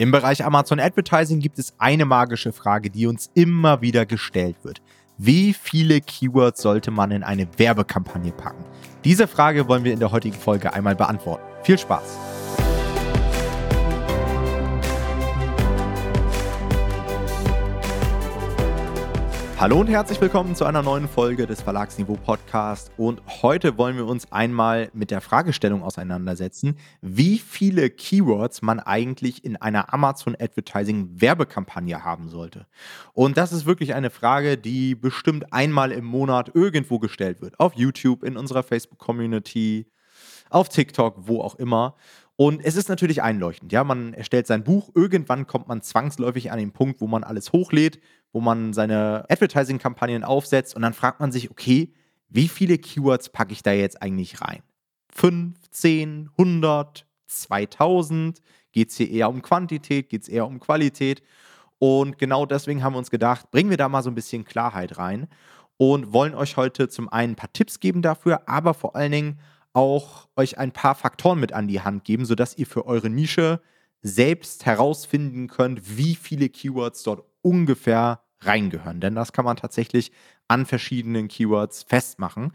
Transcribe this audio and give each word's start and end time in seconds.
Im 0.00 0.12
Bereich 0.12 0.42
Amazon 0.42 0.80
Advertising 0.80 1.40
gibt 1.40 1.58
es 1.58 1.74
eine 1.76 2.06
magische 2.06 2.54
Frage, 2.54 2.88
die 2.88 3.06
uns 3.06 3.30
immer 3.34 3.82
wieder 3.82 4.06
gestellt 4.06 4.56
wird. 4.62 4.80
Wie 5.18 5.52
viele 5.52 6.00
Keywords 6.00 6.62
sollte 6.62 6.90
man 6.90 7.10
in 7.10 7.22
eine 7.22 7.46
Werbekampagne 7.58 8.32
packen? 8.32 8.64
Diese 9.04 9.28
Frage 9.28 9.68
wollen 9.68 9.84
wir 9.84 9.92
in 9.92 9.98
der 9.98 10.10
heutigen 10.10 10.38
Folge 10.38 10.72
einmal 10.72 10.96
beantworten. 10.96 11.42
Viel 11.64 11.76
Spaß! 11.76 12.39
Hallo 19.60 19.78
und 19.78 19.88
herzlich 19.88 20.18
willkommen 20.22 20.54
zu 20.54 20.64
einer 20.64 20.80
neuen 20.82 21.06
Folge 21.06 21.46
des 21.46 21.60
Verlagsniveau 21.60 22.16
Podcast. 22.16 22.92
Und 22.96 23.20
heute 23.42 23.76
wollen 23.76 23.98
wir 23.98 24.06
uns 24.06 24.32
einmal 24.32 24.88
mit 24.94 25.10
der 25.10 25.20
Fragestellung 25.20 25.82
auseinandersetzen, 25.82 26.78
wie 27.02 27.36
viele 27.36 27.90
Keywords 27.90 28.62
man 28.62 28.80
eigentlich 28.80 29.44
in 29.44 29.58
einer 29.58 29.92
Amazon 29.92 30.34
Advertising 30.34 31.20
Werbekampagne 31.20 32.02
haben 32.02 32.30
sollte. 32.30 32.68
Und 33.12 33.36
das 33.36 33.52
ist 33.52 33.66
wirklich 33.66 33.92
eine 33.92 34.08
Frage, 34.08 34.56
die 34.56 34.94
bestimmt 34.94 35.52
einmal 35.52 35.92
im 35.92 36.06
Monat 36.06 36.52
irgendwo 36.54 36.98
gestellt 36.98 37.42
wird. 37.42 37.60
Auf 37.60 37.74
YouTube, 37.74 38.24
in 38.24 38.38
unserer 38.38 38.62
Facebook 38.62 38.98
Community, 38.98 39.92
auf 40.48 40.70
TikTok, 40.70 41.16
wo 41.28 41.42
auch 41.42 41.56
immer. 41.56 41.96
Und 42.36 42.64
es 42.64 42.76
ist 42.76 42.88
natürlich 42.88 43.22
einleuchtend, 43.22 43.70
ja, 43.70 43.84
man 43.84 44.14
erstellt 44.14 44.46
sein 44.46 44.64
Buch, 44.64 44.88
irgendwann 44.94 45.46
kommt 45.46 45.68
man 45.68 45.82
zwangsläufig 45.82 46.50
an 46.50 46.58
den 46.58 46.72
Punkt, 46.72 47.02
wo 47.02 47.06
man 47.06 47.22
alles 47.22 47.52
hochlädt, 47.52 48.00
wo 48.32 48.40
man 48.40 48.72
seine 48.72 49.24
Advertising-Kampagnen 49.28 50.24
aufsetzt 50.24 50.76
und 50.76 50.82
dann 50.82 50.94
fragt 50.94 51.20
man 51.20 51.32
sich, 51.32 51.50
okay, 51.50 51.92
wie 52.28 52.48
viele 52.48 52.78
Keywords 52.78 53.30
packe 53.30 53.52
ich 53.52 53.62
da 53.62 53.72
jetzt 53.72 54.02
eigentlich 54.02 54.40
rein? 54.40 54.62
5, 55.12 55.56
10, 55.70 56.30
100, 56.38 57.06
2000? 57.26 58.40
Geht 58.72 58.90
es 58.90 58.96
hier 58.96 59.10
eher 59.10 59.28
um 59.28 59.42
Quantität? 59.42 60.08
Geht 60.08 60.22
es 60.22 60.28
eher 60.28 60.46
um 60.46 60.60
Qualität? 60.60 61.22
Und 61.78 62.18
genau 62.18 62.46
deswegen 62.46 62.84
haben 62.84 62.92
wir 62.92 62.98
uns 62.98 63.10
gedacht, 63.10 63.50
bringen 63.50 63.70
wir 63.70 63.76
da 63.76 63.88
mal 63.88 64.02
so 64.02 64.10
ein 64.10 64.14
bisschen 64.14 64.44
Klarheit 64.44 64.98
rein 64.98 65.28
und 65.76 66.12
wollen 66.12 66.34
euch 66.34 66.56
heute 66.56 66.88
zum 66.88 67.08
einen 67.08 67.32
ein 67.32 67.36
paar 67.36 67.52
Tipps 67.52 67.80
geben 67.80 68.02
dafür, 68.02 68.42
aber 68.46 68.74
vor 68.74 68.94
allen 68.94 69.12
Dingen 69.12 69.40
auch 69.72 70.28
euch 70.36 70.58
ein 70.58 70.72
paar 70.72 70.94
Faktoren 70.94 71.40
mit 71.40 71.52
an 71.52 71.68
die 71.68 71.80
Hand 71.80 72.04
geben, 72.04 72.26
sodass 72.26 72.58
ihr 72.58 72.66
für 72.66 72.86
eure 72.86 73.08
Nische 73.08 73.60
selbst 74.02 74.66
herausfinden 74.66 75.48
könnt, 75.48 75.96
wie 75.96 76.14
viele 76.14 76.48
Keywords 76.48 77.02
dort 77.02 77.24
ungefähr 77.42 78.22
reingehören. 78.40 79.00
Denn 79.00 79.14
das 79.14 79.32
kann 79.32 79.44
man 79.44 79.56
tatsächlich 79.56 80.12
an 80.48 80.66
verschiedenen 80.66 81.28
Keywords 81.28 81.82
festmachen. 81.82 82.54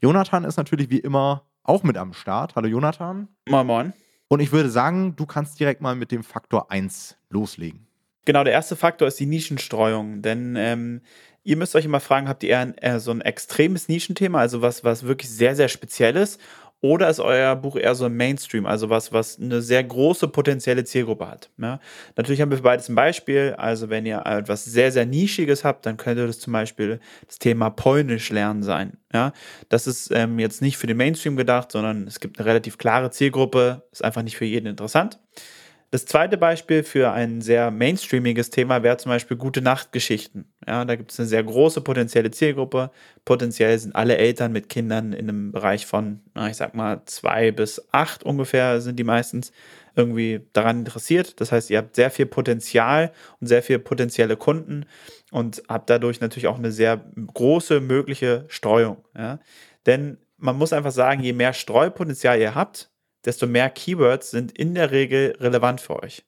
Jonathan 0.00 0.44
ist 0.44 0.56
natürlich 0.56 0.90
wie 0.90 0.98
immer 0.98 1.46
auch 1.62 1.82
mit 1.82 1.96
am 1.96 2.12
Start. 2.12 2.56
Hallo 2.56 2.68
Jonathan. 2.68 3.28
Moin, 3.48 3.66
moin. 3.66 3.92
Und 4.28 4.40
ich 4.40 4.52
würde 4.52 4.70
sagen, 4.70 5.14
du 5.16 5.26
kannst 5.26 5.60
direkt 5.60 5.80
mal 5.80 5.94
mit 5.94 6.10
dem 6.10 6.24
Faktor 6.24 6.70
1 6.70 7.16
loslegen. 7.30 7.86
Genau, 8.24 8.44
der 8.44 8.52
erste 8.52 8.76
Faktor 8.76 9.08
ist 9.08 9.18
die 9.20 9.26
Nischenstreuung. 9.26 10.22
Denn 10.22 10.56
ähm, 10.56 11.02
Ihr 11.44 11.56
müsst 11.56 11.74
euch 11.74 11.84
immer 11.84 11.98
fragen, 11.98 12.28
habt 12.28 12.44
ihr 12.44 12.50
eher, 12.50 12.74
eher 12.80 13.00
so 13.00 13.10
ein 13.10 13.20
extremes 13.20 13.88
Nischenthema, 13.88 14.38
also 14.38 14.62
was, 14.62 14.84
was 14.84 15.02
wirklich 15.02 15.28
sehr, 15.28 15.56
sehr 15.56 15.68
spezielles, 15.68 16.38
oder 16.82 17.08
ist 17.08 17.20
euer 17.20 17.54
Buch 17.54 17.76
eher 17.76 17.94
so 17.94 18.06
ein 18.06 18.16
Mainstream, 18.16 18.66
also 18.66 18.90
was, 18.90 19.12
was 19.12 19.38
eine 19.40 19.62
sehr 19.62 19.84
große 19.84 20.26
potenzielle 20.26 20.82
Zielgruppe 20.82 21.28
hat? 21.28 21.48
Ja? 21.56 21.78
Natürlich 22.16 22.40
haben 22.40 22.50
wir 22.50 22.56
für 22.56 22.64
beides 22.64 22.88
ein 22.88 22.96
Beispiel. 22.96 23.54
Also, 23.56 23.88
wenn 23.88 24.04
ihr 24.04 24.26
etwas 24.26 24.64
sehr, 24.64 24.90
sehr 24.90 25.06
Nischiges 25.06 25.64
habt, 25.64 25.86
dann 25.86 25.96
könnte 25.96 26.26
das 26.26 26.40
zum 26.40 26.52
Beispiel 26.52 26.98
das 27.28 27.38
Thema 27.38 27.70
Polnisch 27.70 28.30
lernen 28.30 28.64
sein. 28.64 28.98
Ja? 29.14 29.32
Das 29.68 29.86
ist 29.86 30.10
ähm, 30.12 30.40
jetzt 30.40 30.60
nicht 30.60 30.76
für 30.76 30.88
den 30.88 30.96
Mainstream 30.96 31.36
gedacht, 31.36 31.70
sondern 31.70 32.08
es 32.08 32.18
gibt 32.18 32.40
eine 32.40 32.48
relativ 32.48 32.78
klare 32.78 33.12
Zielgruppe, 33.12 33.84
ist 33.92 34.04
einfach 34.04 34.22
nicht 34.22 34.36
für 34.36 34.44
jeden 34.44 34.66
interessant. 34.66 35.20
Das 35.92 36.06
zweite 36.06 36.38
Beispiel 36.38 36.84
für 36.84 37.12
ein 37.12 37.42
sehr 37.42 37.70
mainstreamiges 37.70 38.48
Thema 38.48 38.82
wäre 38.82 38.96
zum 38.96 39.10
Beispiel 39.10 39.36
gute 39.36 39.60
Nachtgeschichten. 39.60 40.50
Ja, 40.66 40.86
da 40.86 40.96
gibt 40.96 41.12
es 41.12 41.20
eine 41.20 41.28
sehr 41.28 41.44
große 41.44 41.82
potenzielle 41.82 42.30
Zielgruppe. 42.30 42.90
Potenziell 43.26 43.78
sind 43.78 43.94
alle 43.94 44.16
Eltern 44.16 44.52
mit 44.52 44.70
Kindern 44.70 45.12
in 45.12 45.28
einem 45.28 45.52
Bereich 45.52 45.84
von, 45.84 46.20
na, 46.32 46.48
ich 46.48 46.56
sag 46.56 46.74
mal, 46.74 47.02
zwei 47.04 47.50
bis 47.50 47.88
acht 47.92 48.24
ungefähr 48.24 48.80
sind 48.80 48.98
die 48.98 49.04
meistens 49.04 49.52
irgendwie 49.94 50.40
daran 50.54 50.78
interessiert. 50.78 51.38
Das 51.42 51.52
heißt, 51.52 51.68
ihr 51.68 51.76
habt 51.76 51.94
sehr 51.94 52.10
viel 52.10 52.24
Potenzial 52.24 53.12
und 53.40 53.48
sehr 53.48 53.62
viel 53.62 53.78
potenzielle 53.78 54.38
Kunden 54.38 54.86
und 55.30 55.62
habt 55.68 55.90
dadurch 55.90 56.22
natürlich 56.22 56.46
auch 56.46 56.56
eine 56.56 56.72
sehr 56.72 57.04
große 57.34 57.80
mögliche 57.80 58.46
Streuung. 58.48 59.04
Ja? 59.14 59.40
Denn 59.84 60.16
man 60.38 60.56
muss 60.56 60.72
einfach 60.72 60.90
sagen, 60.90 61.22
je 61.22 61.34
mehr 61.34 61.52
Streupotenzial 61.52 62.40
ihr 62.40 62.54
habt, 62.54 62.91
desto 63.24 63.46
mehr 63.46 63.70
Keywords 63.70 64.30
sind 64.30 64.52
in 64.52 64.74
der 64.74 64.90
Regel 64.90 65.36
relevant 65.40 65.80
für 65.80 66.02
euch. 66.02 66.24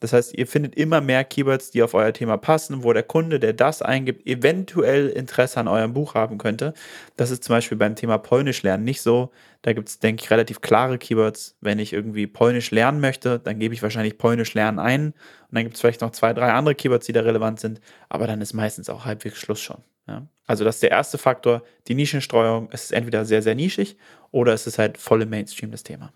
Das 0.00 0.12
heißt, 0.12 0.34
ihr 0.34 0.46
findet 0.46 0.74
immer 0.74 1.00
mehr 1.00 1.24
Keywords, 1.24 1.70
die 1.70 1.82
auf 1.82 1.94
euer 1.94 2.12
Thema 2.12 2.36
passen, 2.36 2.84
wo 2.84 2.92
der 2.92 3.02
Kunde, 3.02 3.40
der 3.40 3.54
das 3.54 3.80
eingibt, 3.80 4.26
eventuell 4.26 5.08
Interesse 5.08 5.58
an 5.58 5.68
eurem 5.68 5.94
Buch 5.94 6.14
haben 6.14 6.38
könnte. 6.38 6.74
Das 7.16 7.30
ist 7.30 7.44
zum 7.44 7.54
Beispiel 7.54 7.78
beim 7.78 7.96
Thema 7.96 8.18
Polnisch 8.18 8.62
lernen 8.62 8.84
nicht 8.84 9.00
so. 9.00 9.30
Da 9.62 9.72
gibt 9.72 9.88
es, 9.88 9.98
denke 9.98 10.22
ich, 10.22 10.30
relativ 10.30 10.60
klare 10.60 10.98
Keywords. 10.98 11.56
Wenn 11.60 11.78
ich 11.78 11.92
irgendwie 11.92 12.26
Polnisch 12.26 12.70
lernen 12.70 13.00
möchte, 13.00 13.38
dann 13.38 13.58
gebe 13.58 13.72
ich 13.72 13.82
wahrscheinlich 13.82 14.18
Polnisch 14.18 14.52
lernen 14.52 14.78
ein. 14.78 15.06
Und 15.06 15.14
dann 15.52 15.64
gibt 15.64 15.76
es 15.76 15.80
vielleicht 15.80 16.02
noch 16.02 16.10
zwei, 16.10 16.34
drei 16.34 16.52
andere 16.52 16.74
Keywords, 16.74 17.06
die 17.06 17.12
da 17.12 17.22
relevant 17.22 17.60
sind. 17.60 17.80
Aber 18.10 18.26
dann 18.26 18.42
ist 18.42 18.52
meistens 18.52 18.90
auch 18.90 19.06
halbwegs 19.06 19.38
Schluss 19.38 19.60
schon. 19.60 19.78
Ja? 20.06 20.26
Also 20.46 20.64
das 20.64 20.76
ist 20.76 20.82
der 20.82 20.90
erste 20.90 21.16
Faktor, 21.16 21.62
die 21.88 21.94
Nischenstreuung. 21.94 22.68
Es 22.70 22.84
ist 22.84 22.92
entweder 22.92 23.24
sehr, 23.24 23.40
sehr 23.40 23.54
nischig 23.54 23.96
oder 24.30 24.52
es 24.52 24.66
ist 24.66 24.78
halt 24.78 24.98
voll 24.98 25.22
im 25.22 25.30
Mainstream 25.30 25.70
das 25.70 25.82
Thema. 25.82 26.12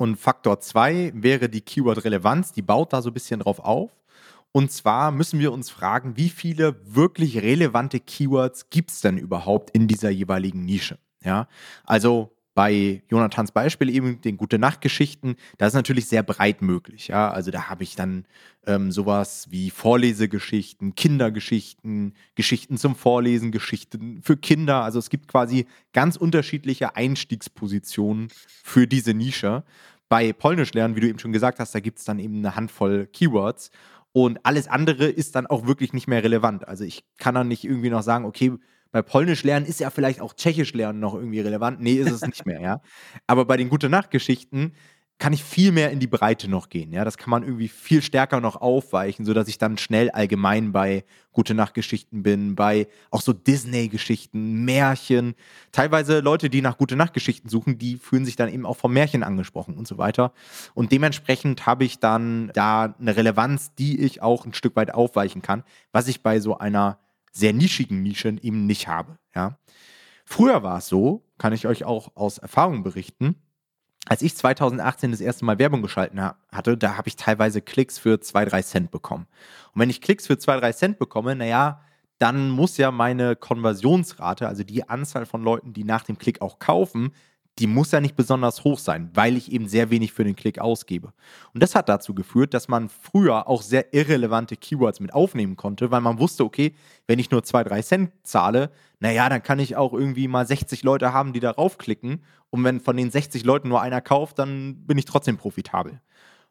Und 0.00 0.16
Faktor 0.16 0.60
2 0.60 1.12
wäre 1.14 1.50
die 1.50 1.60
Keyword-Relevanz, 1.60 2.52
die 2.52 2.62
baut 2.62 2.94
da 2.94 3.02
so 3.02 3.10
ein 3.10 3.12
bisschen 3.12 3.40
drauf 3.40 3.60
auf. 3.60 3.90
Und 4.50 4.72
zwar 4.72 5.10
müssen 5.10 5.40
wir 5.40 5.52
uns 5.52 5.68
fragen, 5.68 6.16
wie 6.16 6.30
viele 6.30 6.74
wirklich 6.86 7.42
relevante 7.42 8.00
Keywords 8.00 8.70
gibt 8.70 8.92
es 8.92 9.02
denn 9.02 9.18
überhaupt 9.18 9.68
in 9.72 9.88
dieser 9.88 10.08
jeweiligen 10.08 10.64
Nische? 10.64 10.98
Ja, 11.22 11.48
also 11.84 12.32
bei 12.54 13.02
Jonathans 13.08 13.52
Beispiel 13.52 13.88
eben 13.90 14.20
den 14.20 14.36
Gute 14.36 14.58
Nacht 14.58 14.80
Geschichten, 14.80 15.36
das 15.58 15.68
ist 15.68 15.74
natürlich 15.74 16.06
sehr 16.06 16.22
breit 16.22 16.62
möglich. 16.62 17.08
Ja, 17.08 17.30
also 17.30 17.50
da 17.50 17.68
habe 17.68 17.84
ich 17.84 17.96
dann 17.96 18.26
ähm, 18.66 18.90
sowas 18.90 19.46
wie 19.50 19.70
Vorlesegeschichten, 19.70 20.94
Kindergeschichten, 20.94 22.14
Geschichten 22.34 22.76
zum 22.76 22.96
Vorlesen, 22.96 23.52
Geschichten 23.52 24.20
für 24.22 24.36
Kinder. 24.36 24.82
Also 24.82 24.98
es 24.98 25.10
gibt 25.10 25.28
quasi 25.28 25.66
ganz 25.92 26.16
unterschiedliche 26.16 26.96
Einstiegspositionen 26.96 28.28
für 28.64 28.86
diese 28.86 29.14
Nische. 29.14 29.64
Bei 30.08 30.32
Polnisch 30.32 30.74
lernen, 30.74 30.96
wie 30.96 31.00
du 31.00 31.08
eben 31.08 31.20
schon 31.20 31.32
gesagt 31.32 31.60
hast, 31.60 31.74
da 31.74 31.80
gibt 31.80 31.98
es 31.98 32.04
dann 32.04 32.18
eben 32.18 32.38
eine 32.38 32.56
Handvoll 32.56 33.06
Keywords 33.06 33.70
und 34.12 34.44
alles 34.44 34.66
andere 34.66 35.06
ist 35.06 35.36
dann 35.36 35.46
auch 35.46 35.66
wirklich 35.66 35.92
nicht 35.92 36.08
mehr 36.08 36.24
relevant. 36.24 36.66
Also 36.66 36.84
ich 36.84 37.04
kann 37.16 37.36
dann 37.36 37.48
nicht 37.48 37.64
irgendwie 37.64 37.90
noch 37.90 38.02
sagen, 38.02 38.24
okay, 38.24 38.52
bei 38.92 39.02
Polnisch 39.02 39.44
lernen 39.44 39.66
ist 39.66 39.80
ja 39.80 39.90
vielleicht 39.90 40.20
auch 40.20 40.34
Tschechisch 40.34 40.74
lernen 40.74 41.00
noch 41.00 41.14
irgendwie 41.14 41.40
relevant. 41.40 41.80
Nee, 41.80 41.94
ist 41.94 42.10
es 42.10 42.22
nicht 42.22 42.46
mehr, 42.46 42.60
ja. 42.60 42.80
Aber 43.26 43.44
bei 43.44 43.56
den 43.56 43.68
Gute-Nacht-Geschichten 43.68 44.72
kann 45.20 45.34
ich 45.34 45.44
viel 45.44 45.70
mehr 45.70 45.90
in 45.90 46.00
die 46.00 46.06
Breite 46.06 46.48
noch 46.48 46.70
gehen. 46.70 46.92
Ja, 46.92 47.04
das 47.04 47.18
kann 47.18 47.30
man 47.30 47.42
irgendwie 47.42 47.68
viel 47.68 48.00
stärker 48.00 48.40
noch 48.40 48.56
aufweichen, 48.56 49.26
sodass 49.26 49.48
ich 49.48 49.58
dann 49.58 49.76
schnell 49.76 50.10
allgemein 50.10 50.72
bei 50.72 51.04
Gute 51.30 51.52
Nacht-Geschichten 51.52 52.22
bin, 52.22 52.56
bei 52.56 52.88
auch 53.10 53.20
so 53.20 53.34
Disney-Geschichten, 53.34 54.64
Märchen. 54.64 55.34
Teilweise 55.72 56.20
Leute, 56.20 56.48
die 56.48 56.62
nach 56.62 56.78
Gute 56.78 56.96
Nacht-Geschichten 56.96 57.50
suchen, 57.50 57.76
die 57.76 57.96
fühlen 57.96 58.24
sich 58.24 58.34
dann 58.34 58.48
eben 58.48 58.64
auch 58.64 58.78
vom 58.78 58.94
Märchen 58.94 59.22
angesprochen 59.22 59.76
und 59.76 59.86
so 59.86 59.98
weiter. 59.98 60.32
Und 60.74 60.90
dementsprechend 60.90 61.66
habe 61.66 61.84
ich 61.84 61.98
dann 61.98 62.50
da 62.54 62.94
eine 62.98 63.14
Relevanz, 63.14 63.74
die 63.74 64.00
ich 64.00 64.22
auch 64.22 64.46
ein 64.46 64.54
Stück 64.54 64.74
weit 64.74 64.94
aufweichen 64.94 65.42
kann, 65.42 65.64
was 65.92 66.08
ich 66.08 66.22
bei 66.22 66.40
so 66.40 66.56
einer 66.56 66.98
sehr 67.30 67.52
nischigen 67.52 68.02
Nische 68.02 68.36
eben 68.40 68.66
nicht 68.66 68.88
habe. 68.88 69.18
Ja. 69.34 69.58
Früher 70.24 70.62
war 70.62 70.78
es 70.78 70.86
so, 70.86 71.24
kann 71.38 71.52
ich 71.52 71.66
euch 71.66 71.84
auch 71.84 72.16
aus 72.16 72.38
Erfahrung 72.38 72.82
berichten, 72.82 73.36
als 74.06 74.22
ich 74.22 74.36
2018 74.36 75.10
das 75.10 75.20
erste 75.20 75.44
Mal 75.44 75.58
Werbung 75.58 75.82
geschalten 75.82 76.20
hatte, 76.20 76.76
da 76.76 76.96
habe 76.96 77.08
ich 77.08 77.16
teilweise 77.16 77.60
Klicks 77.60 77.98
für 77.98 78.20
2, 78.20 78.46
3 78.46 78.62
Cent 78.62 78.90
bekommen. 78.90 79.26
Und 79.72 79.80
wenn 79.80 79.90
ich 79.90 80.00
Klicks 80.00 80.26
für 80.26 80.38
2, 80.38 80.58
3 80.58 80.72
Cent 80.72 80.98
bekomme, 80.98 81.36
naja, 81.36 81.82
dann 82.18 82.50
muss 82.50 82.76
ja 82.76 82.90
meine 82.90 83.36
Konversionsrate, 83.36 84.48
also 84.48 84.62
die 84.62 84.88
Anzahl 84.88 85.26
von 85.26 85.42
Leuten, 85.42 85.72
die 85.72 85.84
nach 85.84 86.02
dem 86.02 86.18
Klick 86.18 86.42
auch 86.42 86.58
kaufen, 86.58 87.12
die 87.60 87.66
muss 87.66 87.92
ja 87.92 88.00
nicht 88.00 88.16
besonders 88.16 88.64
hoch 88.64 88.78
sein, 88.78 89.10
weil 89.12 89.36
ich 89.36 89.52
eben 89.52 89.68
sehr 89.68 89.90
wenig 89.90 90.12
für 90.12 90.24
den 90.24 90.34
Klick 90.34 90.58
ausgebe. 90.58 91.12
Und 91.52 91.62
das 91.62 91.74
hat 91.74 91.90
dazu 91.90 92.14
geführt, 92.14 92.54
dass 92.54 92.68
man 92.68 92.88
früher 92.88 93.46
auch 93.46 93.60
sehr 93.60 93.92
irrelevante 93.92 94.56
Keywords 94.56 94.98
mit 94.98 95.12
aufnehmen 95.12 95.56
konnte, 95.56 95.90
weil 95.90 96.00
man 96.00 96.18
wusste, 96.18 96.44
okay, 96.44 96.74
wenn 97.06 97.18
ich 97.18 97.30
nur 97.30 97.44
2, 97.44 97.64
3 97.64 97.82
Cent 97.82 98.12
zahle, 98.22 98.70
naja, 98.98 99.28
dann 99.28 99.42
kann 99.42 99.58
ich 99.58 99.76
auch 99.76 99.92
irgendwie 99.92 100.26
mal 100.26 100.46
60 100.46 100.82
Leute 100.82 101.12
haben, 101.12 101.34
die 101.34 101.40
darauf 101.40 101.76
klicken. 101.76 102.22
Und 102.48 102.64
wenn 102.64 102.80
von 102.80 102.96
den 102.96 103.10
60 103.10 103.44
Leuten 103.44 103.68
nur 103.68 103.82
einer 103.82 104.00
kauft, 104.00 104.38
dann 104.38 104.86
bin 104.86 104.96
ich 104.96 105.04
trotzdem 105.04 105.36
profitabel. 105.36 106.00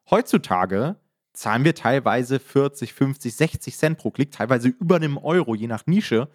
Heutzutage 0.10 0.96
zahlen 1.34 1.64
wir 1.64 1.74
teilweise 1.74 2.40
40, 2.40 2.94
50, 2.94 3.36
60 3.36 3.78
Cent 3.78 3.98
pro 3.98 4.12
Klick, 4.12 4.32
teilweise 4.32 4.70
über 4.70 4.98
einem 4.98 5.18
Euro, 5.18 5.56
je 5.56 5.68
nach 5.68 5.88
Nische. 5.88 6.30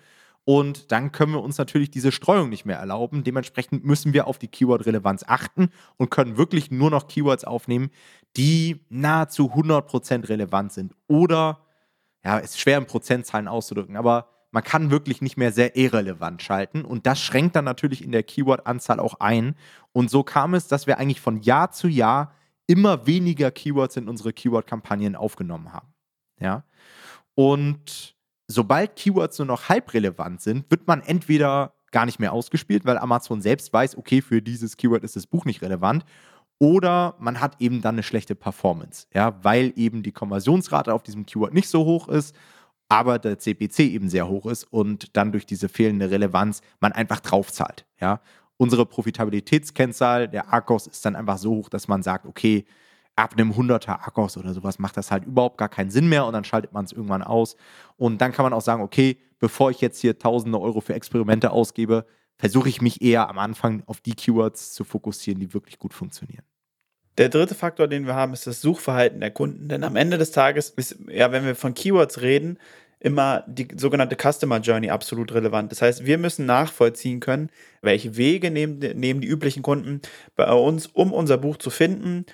Und 0.45 0.93
dann 0.93 1.11
können 1.11 1.33
wir 1.33 1.43
uns 1.43 1.57
natürlich 1.57 1.91
diese 1.91 2.13
Streuung 2.13 2.51
nicht 2.51 2.67
mehr 2.67 2.79
erlauben. 2.79 3.25
Dementsprechend 3.25 3.85
müssen 3.85 4.13
wir 4.13 4.27
auf 4.27 4.39
die 4.39 4.49
Keyword-Relevanz 4.49 5.25
achten 5.27 5.71
und 5.97 6.11
können 6.11 6.37
wirklich 6.37 6.71
nur 6.71 6.91
noch 6.91 7.09
Keywords 7.09 7.45
aufnehmen, 7.45 7.91
die 8.37 8.85
nahezu 8.91 9.53
100% 9.53 10.29
relevant 10.29 10.73
sind. 10.73 10.95
Oder, 11.07 11.61
ja, 12.23 12.39
es 12.39 12.51
ist 12.51 12.61
schwer 12.61 12.79
in 12.79 12.87
Prozentzahlen 12.87 13.49
auszudrücken, 13.49 13.97
aber 13.97 14.29
man 14.51 14.63
kann 14.63 14.91
wirklich 14.91 15.23
nicht 15.23 15.37
mehr 15.37 15.51
sehr 15.51 15.77
irrelevant 15.77 16.43
schalten. 16.43 16.85
Und 16.85 17.07
das 17.07 17.21
schränkt 17.21 17.57
dann 17.57 17.65
natürlich 17.65 18.05
in 18.05 18.13
der 18.13 18.23
Keyword-Anzahl 18.23 19.01
auch 19.01 19.21
ein. 19.21 19.57
Und 19.93 20.11
so 20.11 20.23
kam 20.23 20.55
es, 20.55 20.69
dass 20.69 20.87
wir 20.87 20.99
eigentlich 20.99 21.21
von 21.21 21.41
Jahr 21.41 21.73
zu 21.73 21.89
Jahr 21.89 22.33
immer 22.67 23.07
weniger 23.07 23.51
Keywords 23.51 23.97
in 23.97 24.09
unsere 24.09 24.33
Keyword-Kampagnen 24.33 25.17
aufgenommen 25.17 25.73
haben. 25.73 25.93
Ja. 26.39 26.65
Und 27.35 28.15
sobald 28.49 28.97
Keywords 28.97 29.39
nur 29.39 29.47
noch 29.47 29.69
halb 29.69 29.95
relevant 29.95 30.41
sind, 30.41 30.71
wird 30.71 30.87
man 30.87 31.01
entweder 31.01 31.75
gar 31.91 32.07
nicht 32.07 32.19
mehr 32.19 32.33
ausgespielt, 32.33 32.85
weil 32.85 32.99
Amazon 32.99 33.41
selbst 33.41 33.73
weiß, 33.73 33.97
okay, 33.97 34.21
für 34.21 34.43
dieses 34.43 34.77
Keyword 34.77 35.05
ist 35.05 35.17
das 35.17 35.27
Buch 35.27 35.45
nicht 35.45 35.63
relevant. 35.63 36.05
Oder 36.59 37.15
man 37.19 37.41
hat 37.41 37.61
eben 37.61 37.83
dann 37.83 37.97
eine 37.97 38.03
schlechte 38.03 38.35
Performance, 38.35 39.07
ja, 39.13 39.39
weil 39.43 39.73
eben 39.77 40.03
die 40.03 40.13
Konversionsrate 40.13 40.93
auf 40.93 41.03
diesem 41.03 41.27
Keyword 41.27 41.53
nicht 41.53 41.69
so 41.69 41.85
hoch 41.85 42.09
ist, 42.09 42.35
aber 42.89 43.19
der 43.19 43.39
CPC 43.39 43.81
eben 43.81 44.09
sehr 44.09 44.29
hoch 44.29 44.47
ist 44.47 44.65
und 44.65 45.17
dann 45.17 45.33
durch 45.33 45.47
diese 45.47 45.69
fehlende 45.69 46.11
Relevanz 46.11 46.61
man 46.81 46.93
einfach 46.93 47.21
draufzahlt, 47.21 47.87
ja. 48.01 48.21
Unsere 48.57 48.87
Profitabilitätskennzahl, 48.87 50.29
der 50.29 50.53
ARKOS, 50.53 50.87
ist 50.87 51.05
dann 51.05 51.17
einfach 51.17 51.39
so 51.39 51.51
hoch, 51.57 51.69
dass 51.69 51.89
man 51.89 52.05
sagt, 52.05 52.25
okay, 52.25 52.65
ab 53.17 53.35
einem 53.35 53.53
100er 53.53 53.91
Akkus 54.07 54.37
oder 54.37 54.53
sowas 54.53 54.79
macht 54.79 54.97
das 54.97 55.11
halt 55.11 55.25
überhaupt 55.25 55.59
gar 55.59 55.69
keinen 55.69 55.91
Sinn 55.91 56.09
mehr 56.09 56.27
und 56.27 56.33
dann 56.33 56.45
schaltet 56.45 56.73
man 56.73 56.85
es 56.85 56.93
irgendwann 56.93 57.23
aus. 57.23 57.57
Und 57.97 58.21
dann 58.21 58.33
kann 58.33 58.45
man 58.45 58.53
auch 58.53 58.61
sagen, 58.61 58.83
okay, 58.83 59.19
bevor 59.39 59.71
ich 59.71 59.81
jetzt 59.81 60.01
hier 60.01 60.19
tausende 60.19 60.61
Euro 60.61 60.81
für 60.81 60.95
Experimente 60.95 61.51
ausgebe, 61.51 62.07
versuche 62.37 62.69
ich 62.69 62.81
mich 62.83 63.03
eher 63.03 63.29
am 63.29 63.39
Anfang 63.39 63.83
auf 63.87 64.01
die 64.01 64.15
Keywords 64.15 64.73
zu 64.73 64.85
fokussieren, 64.85 65.41
die 65.41 65.55
wirklich 65.55 65.79
gut 65.79 65.95
funktionieren. 65.95 66.45
Der 67.17 67.29
dritte 67.29 67.55
Faktor, 67.55 67.87
den 67.87 68.07
wir 68.07 68.17
haben, 68.17 68.33
ist 68.33 68.47
das 68.49 68.61
Suchverhalten 68.61 69.21
der 69.21 69.31
Kunden. 69.31 69.69
Denn 69.69 69.85
am 69.85 69.95
Ende 69.95 70.19
des 70.19 70.33
Tages 70.33 70.71
ist, 70.71 70.99
ja, 71.07 71.31
wenn 71.31 71.45
wir 71.45 71.55
von 71.55 71.75
Keywords 71.75 72.23
reden, 72.23 72.59
immer 72.99 73.45
die 73.47 73.69
sogenannte 73.77 74.17
Customer 74.17 74.59
Journey 74.59 74.91
absolut 74.91 75.33
relevant. 75.33 75.71
Das 75.71 75.83
heißt, 75.83 76.07
wir 76.07 76.19
müssen 76.19 76.47
nachvollziehen 76.47 77.21
können, 77.21 77.51
welche 77.83 78.17
Wege 78.17 78.51
nehmen, 78.51 78.79
nehmen 78.79 79.21
die 79.21 79.29
üblichen 79.29 79.63
Kunden 79.63 80.01
bei 80.35 80.51
uns, 80.51 80.87
um 80.87 81.13
unser 81.13 81.39
Buch 81.39 81.59
zu 81.59 81.71
finden 81.71 82.25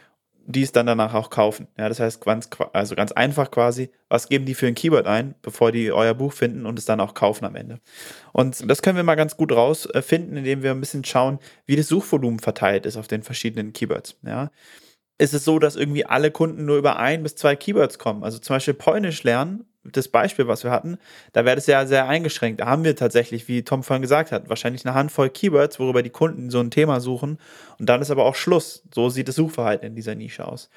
die 0.47 0.63
es 0.63 0.73
dann 0.73 0.87
danach 0.87 1.15
auch 1.15 1.31
kaufen. 1.31 1.69
Ja, 1.79 1.89
das 1.89 2.01
heißt, 2.01 2.25
ganz, 2.25 2.49
also 2.73 2.95
ganz 2.95 3.13
einfach 3.13 3.51
quasi, 3.51 3.91
was 4.09 4.29
geben 4.29 4.47
die 4.47 4.55
für 4.55 4.67
ein 4.67 4.75
Keyword 4.75 5.07
ein, 5.07 5.35
bevor 5.43 5.73
die 5.73 5.93
euer 5.93 6.15
Buch 6.15 6.33
finden 6.33 6.67
und 6.67 6.79
es 6.79 6.85
dann 6.85 7.01
auch 7.01 7.15
kaufen 7.15 7.45
am 7.45 7.57
Ende. 7.57 7.79
Und 8.33 8.69
das 8.69 8.83
können 8.83 8.97
wir 8.97 9.05
mal 9.05 9.15
ganz 9.15 9.37
gut 9.37 9.53
rausfinden, 9.53 10.37
indem 10.37 10.63
wir 10.63 10.73
ein 10.73 10.81
bisschen 10.81 11.05
schauen, 11.05 11.39
wie 11.67 11.77
das 11.77 11.89
Suchvolumen 11.89 12.41
verteilt 12.41 12.87
ist 12.87 12.97
auf 12.97 13.09
den 13.09 13.23
verschiedenen 13.23 13.73
Keywords. 13.73 14.17
Ja. 14.25 14.51
Ist 15.19 15.35
es 15.35 15.45
so, 15.45 15.59
dass 15.59 15.77
irgendwie 15.77 16.07
alle 16.07 16.31
Kunden 16.31 16.65
nur 16.65 16.79
über 16.79 16.97
ein 16.97 17.23
bis 17.23 17.37
zwei 17.37 17.55
Keywords 17.55 17.99
kommen? 17.99 18.25
Also 18.25 18.39
zum 18.39 18.57
Beispiel 18.57 18.75
Polnisch 18.75 19.23
lernen 19.23 19.67
das 19.85 20.09
Beispiel, 20.09 20.47
was 20.47 20.63
wir 20.63 20.71
hatten, 20.71 20.99
da 21.33 21.45
wäre 21.45 21.57
das 21.57 21.67
ja 21.67 21.87
sehr 21.87 22.07
eingeschränkt. 22.07 22.61
Da 22.61 22.67
haben 22.67 22.85
wir 22.85 22.95
tatsächlich, 22.97 23.49
wie 23.49 23.63
Tom 23.63 23.83
vorhin 23.83 24.03
gesagt 24.03 24.31
hat, 24.31 24.49
wahrscheinlich 24.49 24.85
eine 24.85 24.95
Handvoll 24.95 25.31
Keywords, 25.31 25.81
worüber 25.81 26.03
die 26.03 26.11
Kunden 26.11 26.51
so 26.51 26.61
ein 26.61 26.71
Thema 26.71 27.01
suchen. 27.01 27.39
Und 27.79 27.87
dann 27.87 28.03
ist 28.03 28.11
aber 28.11 28.27
auch 28.27 28.35
Schluss. 28.35 28.83
So 28.95 29.09
sieht 29.09 29.29
das 29.29 29.37
Suchverhalten 29.37 29.87
in 29.87 29.95
dieser 29.95 30.15
Nische 30.15 30.47
aus. 30.47 30.69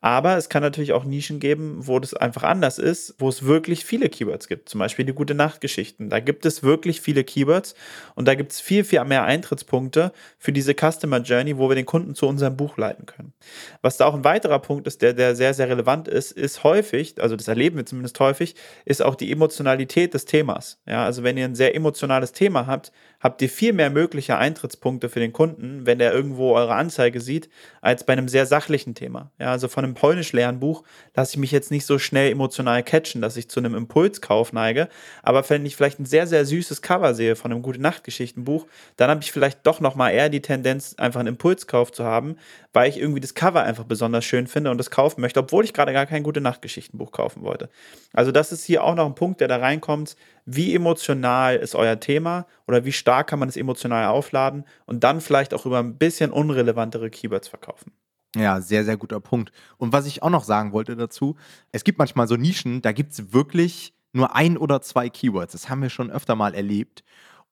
Aber 0.00 0.38
es 0.38 0.48
kann 0.48 0.62
natürlich 0.62 0.94
auch 0.94 1.04
Nischen 1.04 1.40
geben, 1.40 1.86
wo 1.86 1.98
das 1.98 2.14
einfach 2.14 2.42
anders 2.42 2.78
ist, 2.78 3.14
wo 3.18 3.28
es 3.28 3.44
wirklich 3.44 3.84
viele 3.84 4.08
Keywords 4.08 4.48
gibt. 4.48 4.70
Zum 4.70 4.78
Beispiel 4.78 5.04
die 5.04 5.12
gute 5.12 5.34
Nachtgeschichten. 5.34 6.08
Da 6.08 6.20
gibt 6.20 6.46
es 6.46 6.62
wirklich 6.62 7.02
viele 7.02 7.24
Keywords 7.24 7.74
und 8.14 8.26
da 8.26 8.34
gibt 8.34 8.52
es 8.52 8.60
viel, 8.60 8.84
viel 8.84 9.04
mehr 9.04 9.24
Eintrittspunkte 9.24 10.12
für 10.38 10.52
diese 10.52 10.72
Customer 10.72 11.18
Journey, 11.18 11.58
wo 11.58 11.68
wir 11.68 11.76
den 11.76 11.84
Kunden 11.84 12.14
zu 12.14 12.26
unserem 12.26 12.56
Buch 12.56 12.78
leiten 12.78 13.04
können. 13.04 13.34
Was 13.82 13.98
da 13.98 14.06
auch 14.06 14.14
ein 14.14 14.24
weiterer 14.24 14.58
Punkt 14.58 14.86
ist, 14.86 15.02
der, 15.02 15.12
der 15.12 15.36
sehr, 15.36 15.52
sehr 15.52 15.68
relevant 15.68 16.08
ist, 16.08 16.32
ist 16.32 16.64
häufig, 16.64 17.20
also 17.20 17.36
das 17.36 17.48
erleben 17.48 17.76
wir 17.76 17.84
zumindest 17.84 18.18
häufig, 18.20 18.37
häufig, 18.38 18.54
ist 18.84 19.02
auch 19.02 19.14
die 19.14 19.30
Emotionalität 19.30 20.14
des 20.14 20.24
Themas. 20.24 20.78
Ja, 20.86 21.04
also 21.04 21.22
wenn 21.22 21.36
ihr 21.36 21.44
ein 21.44 21.54
sehr 21.54 21.74
emotionales 21.74 22.32
Thema 22.32 22.66
habt, 22.66 22.92
habt 23.20 23.42
ihr 23.42 23.48
viel 23.48 23.72
mehr 23.72 23.90
mögliche 23.90 24.36
Eintrittspunkte 24.36 25.08
für 25.08 25.18
den 25.18 25.32
Kunden, 25.32 25.86
wenn 25.86 25.98
der 25.98 26.12
irgendwo 26.12 26.54
eure 26.54 26.74
Anzeige 26.74 27.20
sieht, 27.20 27.48
als 27.80 28.04
bei 28.04 28.12
einem 28.12 28.28
sehr 28.28 28.46
sachlichen 28.46 28.94
Thema. 28.94 29.32
Ja, 29.38 29.50
also 29.50 29.66
von 29.68 29.84
einem 29.84 29.94
Polnisch-Lernbuch 29.94 30.84
lasse 31.16 31.32
ich 31.34 31.38
mich 31.38 31.50
jetzt 31.50 31.70
nicht 31.70 31.84
so 31.84 31.98
schnell 31.98 32.30
emotional 32.30 32.82
catchen, 32.82 33.20
dass 33.20 33.36
ich 33.36 33.50
zu 33.50 33.60
einem 33.60 33.74
Impulskauf 33.74 34.52
neige. 34.52 34.88
Aber 35.22 35.48
wenn 35.50 35.66
ich 35.66 35.74
vielleicht 35.74 35.98
ein 35.98 36.06
sehr, 36.06 36.26
sehr 36.26 36.44
süßes 36.44 36.80
Cover 36.80 37.14
sehe 37.14 37.34
von 37.34 37.50
einem 37.50 37.62
Gute-Nacht-Geschichtenbuch, 37.62 38.66
dann 38.96 39.10
habe 39.10 39.20
ich 39.22 39.32
vielleicht 39.32 39.66
doch 39.66 39.80
nochmal 39.80 40.12
eher 40.12 40.28
die 40.28 40.42
Tendenz, 40.42 40.94
einfach 40.96 41.20
einen 41.20 41.28
Impulskauf 41.28 41.90
zu 41.90 42.04
haben, 42.04 42.36
weil 42.72 42.88
ich 42.88 42.98
irgendwie 42.98 43.20
das 43.20 43.34
Cover 43.34 43.62
einfach 43.62 43.84
besonders 43.84 44.24
schön 44.24 44.46
finde 44.46 44.70
und 44.70 44.78
das 44.78 44.90
kaufen 44.90 45.20
möchte, 45.20 45.40
obwohl 45.40 45.64
ich 45.64 45.72
gerade 45.72 45.92
gar 45.92 46.06
kein 46.06 46.22
Gute-Nacht-Geschichtenbuch 46.22 47.10
kaufen 47.10 47.42
wollte. 47.42 47.68
Also 48.12 48.27
das 48.32 48.52
ist 48.52 48.64
hier 48.64 48.84
auch 48.84 48.94
noch 48.94 49.06
ein 49.06 49.14
Punkt, 49.14 49.40
der 49.40 49.48
da 49.48 49.56
reinkommt 49.56 50.16
wie 50.44 50.74
emotional 50.74 51.56
ist 51.56 51.74
euer 51.74 52.00
Thema 52.00 52.46
oder 52.66 52.84
wie 52.84 52.92
stark 52.92 53.28
kann 53.28 53.38
man 53.38 53.48
es 53.48 53.56
emotional 53.56 54.06
aufladen 54.06 54.64
und 54.86 55.04
dann 55.04 55.20
vielleicht 55.20 55.52
auch 55.52 55.66
über 55.66 55.78
ein 55.78 55.98
bisschen 55.98 56.30
unrelevantere 56.30 57.10
Keywords 57.10 57.48
verkaufen. 57.48 57.92
Ja, 58.36 58.60
sehr, 58.60 58.84
sehr 58.84 58.96
guter 58.96 59.20
Punkt. 59.20 59.52
Und 59.78 59.92
was 59.92 60.06
ich 60.06 60.22
auch 60.22 60.30
noch 60.30 60.44
sagen 60.44 60.72
wollte 60.72 60.96
dazu, 60.96 61.36
es 61.72 61.84
gibt 61.84 61.98
manchmal 61.98 62.28
so 62.28 62.36
Nischen, 62.36 62.82
da 62.82 62.92
gibt 62.92 63.12
es 63.12 63.32
wirklich 63.32 63.94
nur 64.12 64.34
ein 64.34 64.56
oder 64.56 64.80
zwei 64.80 65.08
Keywords. 65.08 65.52
Das 65.52 65.68
haben 65.68 65.82
wir 65.82 65.90
schon 65.90 66.10
öfter 66.10 66.34
mal 66.34 66.54
erlebt. 66.54 67.04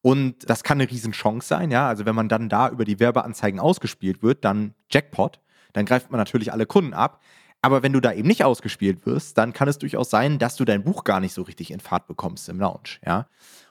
Und 0.02 0.48
das 0.48 0.62
kann 0.62 0.80
eine 0.80 0.90
Riesenchance 0.90 1.48
sein, 1.48 1.70
ja. 1.70 1.88
Also 1.88 2.06
wenn 2.06 2.14
man 2.14 2.28
dann 2.28 2.48
da 2.48 2.68
über 2.68 2.84
die 2.84 3.00
Werbeanzeigen 3.00 3.58
ausgespielt 3.58 4.22
wird, 4.22 4.44
dann 4.44 4.74
Jackpot, 4.90 5.40
dann 5.72 5.84
greift 5.84 6.10
man 6.10 6.18
natürlich 6.18 6.52
alle 6.52 6.66
Kunden 6.66 6.94
ab. 6.94 7.20
Aber 7.66 7.82
wenn 7.82 7.92
du 7.92 7.98
da 7.98 8.12
eben 8.12 8.28
nicht 8.28 8.44
ausgespielt 8.44 9.06
wirst, 9.06 9.36
dann 9.38 9.52
kann 9.52 9.66
es 9.66 9.76
durchaus 9.76 10.08
sein, 10.08 10.38
dass 10.38 10.54
du 10.54 10.64
dein 10.64 10.84
Buch 10.84 11.02
gar 11.02 11.18
nicht 11.18 11.34
so 11.34 11.42
richtig 11.42 11.72
in 11.72 11.80
Fahrt 11.80 12.06
bekommst 12.06 12.48
im 12.48 12.60
Launch, 12.60 13.00
ja. 13.04 13.26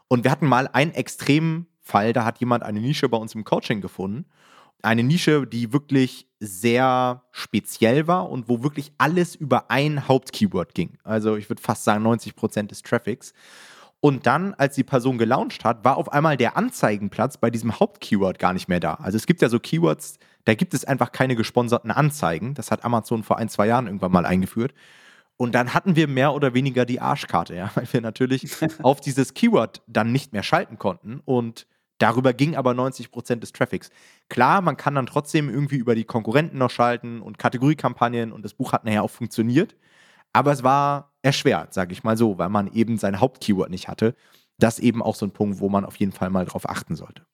Und 0.10 0.26
wir 0.26 0.32
hatten 0.32 0.48
mal 0.48 0.68
einen 0.68 0.92
extremen 0.92 1.68
Fall, 1.80 2.12
da 2.12 2.26
hat 2.26 2.42
jemand 2.42 2.64
eine 2.64 2.82
Nische 2.82 3.08
bei 3.08 3.16
uns 3.16 3.34
im 3.36 3.46
Coaching 3.46 3.80
gefunden. 3.80 4.26
Eine 4.82 5.02
Nische, 5.02 5.48
die 5.48 5.72
wirklich 5.72 6.28
sehr 6.42 7.24
speziell 7.32 8.06
war 8.06 8.30
und 8.30 8.50
wo 8.50 8.64
wirklich 8.64 8.92
alles 8.98 9.34
über 9.34 9.72
ein 9.72 10.10
Hauptkeyword 10.10 10.76
ging. 10.76 10.98
Also 11.06 11.38
ich 11.38 11.50
würde 11.50 11.62
fast 11.62 11.86
sagen 11.86 12.04
90 12.04 12.36
Prozent 12.36 12.72
des 12.72 12.82
Traffics. 12.82 13.34
Und 14.02 14.28
dann, 14.28 14.54
als 14.56 14.76
die 14.76 14.84
Person 14.84 15.18
gelauncht 15.18 15.64
hat, 15.64 15.86
war 15.86 15.96
auf 15.96 16.12
einmal 16.12 16.36
der 16.36 16.58
Anzeigenplatz 16.58 17.38
bei 17.38 17.50
diesem 17.50 17.80
Hauptkeyword 17.80 18.40
gar 18.40 18.52
nicht 18.52 18.68
mehr 18.68 18.82
da. 18.82 18.96
Also 18.96 19.16
es 19.16 19.26
gibt 19.26 19.42
ja 19.42 19.48
so 19.48 19.58
Keywords, 19.58 20.20
da 20.46 20.54
gibt 20.54 20.74
es 20.74 20.86
einfach 20.86 21.12
keine 21.12 21.36
gesponserten 21.36 21.92
Anzeigen. 21.92 22.54
Das 22.54 22.72
hat 22.72 22.86
Amazon 22.86 23.24
vor 23.24 23.38
ein, 23.38 23.50
zwei 23.50 23.68
Jahren 23.68 23.88
irgendwann 23.88 24.12
mal 24.12 24.26
eingeführt. 24.26 24.74
Und 25.38 25.54
dann 25.54 25.74
hatten 25.74 25.96
wir 25.96 26.08
mehr 26.08 26.34
oder 26.34 26.54
weniger 26.54 26.86
die 26.86 27.02
Arschkarte, 27.02 27.56
ja, 27.56 27.70
weil 27.76 27.92
wir 27.92 28.02
natürlich 28.02 28.56
auf 28.84 29.02
dieses 29.02 29.34
Keyword 29.34 29.82
dann 29.88 30.12
nicht 30.12 30.34
mehr 30.34 30.44
schalten 30.44 30.78
konnten. 30.78 31.22
Und 31.26 31.68
darüber 31.98 32.34
ging 32.34 32.56
aber 32.56 32.74
90 32.74 33.12
Prozent 33.12 33.44
des 33.44 33.52
Traffics. 33.52 33.90
Klar, 34.30 34.62
man 34.62 34.78
kann 34.78 34.96
dann 34.96 35.08
trotzdem 35.08 35.50
irgendwie 35.50 35.78
über 35.78 35.96
die 35.96 36.06
Konkurrenten 36.06 36.58
noch 36.58 36.72
schalten 36.72 37.22
und 37.22 37.38
Kategoriekampagnen 37.38 38.32
und 38.32 38.44
das 38.46 38.54
Buch 38.54 38.72
hat 38.72 38.86
nachher 38.86 39.04
auch 39.04 39.10
funktioniert. 39.10 39.76
Aber 40.32 40.52
es 40.52 40.64
war 40.64 41.14
erschwert, 41.22 41.74
sage 41.74 41.94
ich 41.94 42.04
mal 42.04 42.18
so, 42.18 42.38
weil 42.38 42.50
man 42.50 42.72
eben 42.74 42.98
sein 42.98 43.20
Hauptkeyword 43.20 43.70
nicht 43.70 43.88
hatte. 43.88 44.16
Das 44.58 44.80
eben 44.80 45.02
auch 45.02 45.16
so 45.16 45.26
ein 45.26 45.32
Punkt, 45.32 45.60
wo 45.60 45.70
man 45.70 45.86
auf 45.86 45.96
jeden 45.98 46.12
Fall 46.12 46.30
mal 46.30 46.46
drauf 46.46 46.70
achten 46.70 46.96
sollte. 46.96 47.26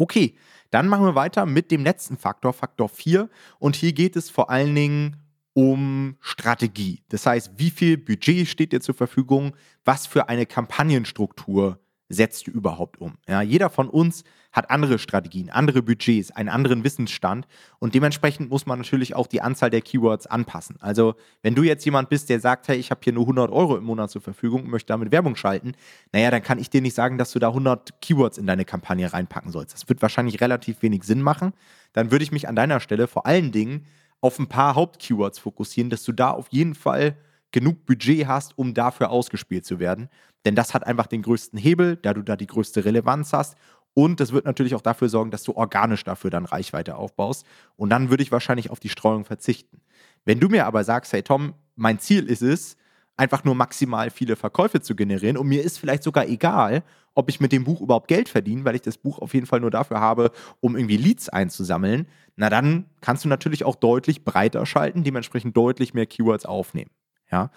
Okay, 0.00 0.34
dann 0.70 0.88
machen 0.88 1.04
wir 1.04 1.14
weiter 1.14 1.44
mit 1.44 1.70
dem 1.70 1.84
letzten 1.84 2.16
Faktor, 2.16 2.54
Faktor 2.54 2.88
4. 2.88 3.28
Und 3.58 3.76
hier 3.76 3.92
geht 3.92 4.16
es 4.16 4.30
vor 4.30 4.48
allen 4.48 4.74
Dingen 4.74 5.16
um 5.52 6.16
Strategie. 6.20 7.02
Das 7.10 7.26
heißt, 7.26 7.52
wie 7.58 7.68
viel 7.68 7.98
Budget 7.98 8.48
steht 8.48 8.72
dir 8.72 8.80
zur 8.80 8.94
Verfügung? 8.94 9.54
Was 9.84 10.06
für 10.06 10.30
eine 10.30 10.46
Kampagnenstruktur 10.46 11.80
setzt 12.10 12.46
du 12.46 12.50
überhaupt 12.50 13.00
um? 13.00 13.14
Ja, 13.26 13.40
jeder 13.40 13.70
von 13.70 13.88
uns 13.88 14.24
hat 14.52 14.68
andere 14.68 14.98
Strategien, 14.98 15.48
andere 15.48 15.80
Budgets, 15.80 16.32
einen 16.32 16.48
anderen 16.48 16.82
Wissensstand 16.82 17.46
und 17.78 17.94
dementsprechend 17.94 18.50
muss 18.50 18.66
man 18.66 18.80
natürlich 18.80 19.14
auch 19.14 19.28
die 19.28 19.40
Anzahl 19.40 19.70
der 19.70 19.80
Keywords 19.80 20.26
anpassen. 20.26 20.76
Also 20.80 21.14
wenn 21.42 21.54
du 21.54 21.62
jetzt 21.62 21.84
jemand 21.84 22.08
bist, 22.08 22.28
der 22.28 22.40
sagt, 22.40 22.66
hey, 22.66 22.76
ich 22.76 22.90
habe 22.90 23.00
hier 23.04 23.12
nur 23.12 23.22
100 23.22 23.50
Euro 23.50 23.76
im 23.76 23.84
Monat 23.84 24.10
zur 24.10 24.20
Verfügung 24.20 24.64
und 24.64 24.70
möchte 24.70 24.88
damit 24.88 25.12
Werbung 25.12 25.36
schalten, 25.36 25.72
naja, 26.12 26.32
dann 26.32 26.42
kann 26.42 26.58
ich 26.58 26.68
dir 26.68 26.82
nicht 26.82 26.94
sagen, 26.94 27.16
dass 27.16 27.30
du 27.30 27.38
da 27.38 27.48
100 27.48 28.00
Keywords 28.00 28.38
in 28.38 28.46
deine 28.46 28.64
Kampagne 28.64 29.10
reinpacken 29.12 29.52
sollst. 29.52 29.74
Das 29.74 29.88
wird 29.88 30.02
wahrscheinlich 30.02 30.40
relativ 30.40 30.82
wenig 30.82 31.04
Sinn 31.04 31.22
machen. 31.22 31.52
Dann 31.92 32.10
würde 32.10 32.24
ich 32.24 32.32
mich 32.32 32.48
an 32.48 32.56
deiner 32.56 32.80
Stelle 32.80 33.06
vor 33.06 33.26
allen 33.26 33.52
Dingen 33.52 33.86
auf 34.20 34.38
ein 34.38 34.48
paar 34.48 34.74
Hauptkeywords 34.74 35.38
fokussieren, 35.38 35.90
dass 35.90 36.02
du 36.02 36.12
da 36.12 36.32
auf 36.32 36.48
jeden 36.50 36.74
Fall 36.74 37.16
genug 37.52 37.86
Budget 37.86 38.26
hast, 38.26 38.56
um 38.56 38.74
dafür 38.74 39.10
ausgespielt 39.10 39.64
zu 39.64 39.78
werden. 39.78 40.08
Denn 40.44 40.54
das 40.54 40.74
hat 40.74 40.86
einfach 40.86 41.06
den 41.06 41.22
größten 41.22 41.58
Hebel, 41.58 41.96
da 41.96 42.14
du 42.14 42.22
da 42.22 42.36
die 42.36 42.46
größte 42.46 42.84
Relevanz 42.84 43.32
hast. 43.32 43.56
Und 43.94 44.20
das 44.20 44.32
wird 44.32 44.44
natürlich 44.44 44.74
auch 44.74 44.82
dafür 44.82 45.08
sorgen, 45.08 45.30
dass 45.30 45.42
du 45.42 45.52
organisch 45.52 46.04
dafür 46.04 46.30
dann 46.30 46.44
Reichweite 46.44 46.96
aufbaust. 46.96 47.44
Und 47.76 47.90
dann 47.90 48.10
würde 48.10 48.22
ich 48.22 48.32
wahrscheinlich 48.32 48.70
auf 48.70 48.80
die 48.80 48.88
Streuung 48.88 49.24
verzichten. 49.24 49.80
Wenn 50.24 50.40
du 50.40 50.48
mir 50.48 50.66
aber 50.66 50.84
sagst, 50.84 51.12
hey 51.12 51.22
Tom, 51.22 51.54
mein 51.76 51.98
Ziel 51.98 52.26
ist 52.26 52.42
es, 52.42 52.76
einfach 53.16 53.44
nur 53.44 53.54
maximal 53.54 54.10
viele 54.10 54.34
Verkäufe 54.36 54.80
zu 54.80 54.94
generieren. 54.94 55.36
Und 55.36 55.46
mir 55.48 55.62
ist 55.62 55.78
vielleicht 55.78 56.02
sogar 56.02 56.26
egal, 56.26 56.82
ob 57.14 57.28
ich 57.28 57.40
mit 57.40 57.52
dem 57.52 57.64
Buch 57.64 57.80
überhaupt 57.80 58.08
Geld 58.08 58.28
verdiene, 58.28 58.64
weil 58.64 58.76
ich 58.76 58.82
das 58.82 58.96
Buch 58.96 59.18
auf 59.18 59.34
jeden 59.34 59.46
Fall 59.46 59.60
nur 59.60 59.70
dafür 59.70 60.00
habe, 60.00 60.30
um 60.60 60.76
irgendwie 60.76 60.96
Leads 60.96 61.28
einzusammeln. 61.28 62.06
Na 62.36 62.48
dann 62.48 62.86
kannst 63.02 63.24
du 63.24 63.28
natürlich 63.28 63.64
auch 63.64 63.76
deutlich 63.76 64.24
breiter 64.24 64.64
schalten, 64.64 65.04
dementsprechend 65.04 65.56
deutlich 65.56 65.92
mehr 65.92 66.06
Keywords 66.06 66.46
aufnehmen. 66.46 66.90
Ja. 67.30 67.50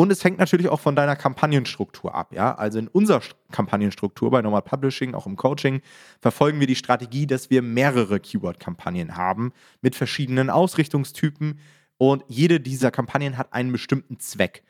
Und 0.00 0.10
es 0.10 0.24
hängt 0.24 0.38
natürlich 0.38 0.68
auch 0.68 0.80
von 0.80 0.96
deiner 0.96 1.14
Kampagnenstruktur 1.14 2.14
ab. 2.14 2.32
Ja? 2.32 2.54
Also 2.54 2.78
in 2.78 2.88
unserer 2.88 3.20
Kampagnenstruktur 3.52 4.30
bei 4.30 4.40
Normal 4.40 4.62
Publishing, 4.62 5.14
auch 5.14 5.26
im 5.26 5.36
Coaching, 5.36 5.82
verfolgen 6.20 6.58
wir 6.58 6.66
die 6.66 6.74
Strategie, 6.74 7.26
dass 7.26 7.50
wir 7.50 7.60
mehrere 7.60 8.18
Keyword-Kampagnen 8.18 9.18
haben 9.18 9.52
mit 9.82 9.94
verschiedenen 9.94 10.48
Ausrichtungstypen. 10.48 11.58
Und 11.98 12.24
jede 12.28 12.60
dieser 12.60 12.90
Kampagnen 12.90 13.36
hat 13.36 13.52
einen 13.52 13.72
bestimmten 13.72 14.18
Zweck. 14.20 14.62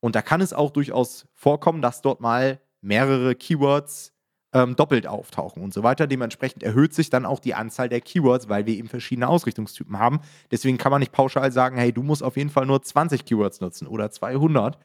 Und 0.00 0.16
da 0.16 0.22
kann 0.22 0.40
es 0.40 0.54
auch 0.54 0.70
durchaus 0.70 1.26
vorkommen, 1.34 1.82
dass 1.82 2.00
dort 2.00 2.22
mal 2.22 2.58
mehrere 2.80 3.34
Keywords 3.34 4.14
ähm, 4.52 4.76
doppelt 4.76 5.06
auftauchen 5.06 5.62
und 5.62 5.74
so 5.74 5.82
weiter. 5.82 6.06
Dementsprechend 6.06 6.62
erhöht 6.62 6.94
sich 6.94 7.10
dann 7.10 7.26
auch 7.26 7.40
die 7.40 7.54
Anzahl 7.54 7.88
der 7.88 8.00
Keywords, 8.00 8.48
weil 8.48 8.66
wir 8.66 8.74
eben 8.74 8.88
verschiedene 8.88 9.28
Ausrichtungstypen 9.28 9.98
haben. 9.98 10.20
Deswegen 10.50 10.78
kann 10.78 10.90
man 10.90 11.00
nicht 11.00 11.12
pauschal 11.12 11.52
sagen, 11.52 11.76
hey, 11.76 11.92
du 11.92 12.02
musst 12.02 12.22
auf 12.22 12.36
jeden 12.36 12.50
Fall 12.50 12.66
nur 12.66 12.82
20 12.82 13.24
Keywords 13.24 13.60
nutzen 13.60 13.86
oder 13.86 14.10
200. 14.10 14.78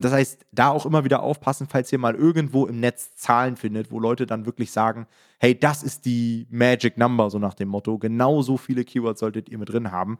Das 0.00 0.12
heißt, 0.12 0.46
da 0.52 0.68
auch 0.68 0.86
immer 0.86 1.04
wieder 1.04 1.22
aufpassen, 1.22 1.66
falls 1.68 1.92
ihr 1.92 1.98
mal 1.98 2.14
irgendwo 2.14 2.66
im 2.66 2.78
Netz 2.78 3.16
Zahlen 3.16 3.56
findet, 3.56 3.90
wo 3.90 3.98
Leute 3.98 4.26
dann 4.26 4.46
wirklich 4.46 4.70
sagen, 4.70 5.08
hey, 5.40 5.58
das 5.58 5.82
ist 5.82 6.04
die 6.04 6.46
Magic 6.50 6.96
Number, 6.98 7.30
so 7.30 7.40
nach 7.40 7.54
dem 7.54 7.68
Motto, 7.68 7.98
genau 7.98 8.42
so 8.42 8.56
viele 8.56 8.84
Keywords 8.84 9.18
solltet 9.18 9.48
ihr 9.48 9.58
mit 9.58 9.70
drin 9.70 9.90
haben. 9.90 10.18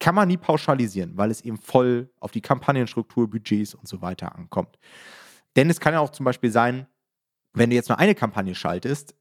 Kann 0.00 0.14
man 0.14 0.28
nie 0.28 0.38
pauschalisieren, 0.38 1.16
weil 1.16 1.30
es 1.30 1.42
eben 1.42 1.58
voll 1.58 2.08
auf 2.20 2.30
die 2.30 2.40
Kampagnenstruktur, 2.40 3.28
Budgets 3.28 3.74
und 3.74 3.86
so 3.86 4.00
weiter 4.00 4.34
ankommt. 4.34 4.78
Denn 5.56 5.68
es 5.68 5.80
kann 5.80 5.92
ja 5.92 6.00
auch 6.00 6.10
zum 6.10 6.24
Beispiel 6.24 6.50
sein, 6.50 6.86
wenn 7.58 7.70
du 7.70 7.76
jetzt 7.76 7.88
nur 7.88 7.98
eine 7.98 8.14
Kampagne 8.14 8.54
schaltest 8.54 9.14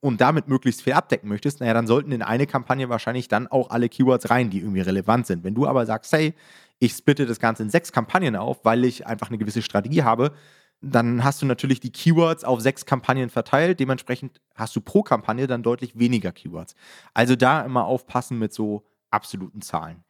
und 0.00 0.20
damit 0.20 0.48
möglichst 0.48 0.82
viel 0.82 0.94
abdecken 0.94 1.28
möchtest, 1.28 1.60
naja, 1.60 1.74
dann 1.74 1.86
sollten 1.86 2.12
in 2.12 2.22
eine 2.22 2.46
Kampagne 2.46 2.88
wahrscheinlich 2.88 3.28
dann 3.28 3.46
auch 3.46 3.70
alle 3.70 3.88
Keywords 3.88 4.30
rein, 4.30 4.50
die 4.50 4.58
irgendwie 4.58 4.80
relevant 4.80 5.26
sind. 5.26 5.44
Wenn 5.44 5.54
du 5.54 5.66
aber 5.66 5.86
sagst, 5.86 6.12
hey, 6.12 6.34
ich 6.78 6.92
splitte 6.92 7.26
das 7.26 7.38
Ganze 7.38 7.62
in 7.62 7.70
sechs 7.70 7.92
Kampagnen 7.92 8.34
auf, 8.34 8.64
weil 8.64 8.84
ich 8.84 9.06
einfach 9.06 9.28
eine 9.28 9.38
gewisse 9.38 9.62
Strategie 9.62 10.02
habe, 10.02 10.32
dann 10.80 11.22
hast 11.22 11.40
du 11.40 11.46
natürlich 11.46 11.78
die 11.78 11.92
Keywords 11.92 12.42
auf 12.42 12.60
sechs 12.60 12.84
Kampagnen 12.84 13.30
verteilt. 13.30 13.78
Dementsprechend 13.78 14.40
hast 14.56 14.74
du 14.74 14.80
pro 14.80 15.02
Kampagne 15.02 15.46
dann 15.46 15.62
deutlich 15.62 15.96
weniger 15.96 16.32
Keywords. 16.32 16.74
Also 17.14 17.36
da 17.36 17.60
immer 17.62 17.84
aufpassen 17.84 18.38
mit 18.38 18.52
so 18.52 18.84
absoluten 19.10 19.62
Zahlen. 19.62 20.02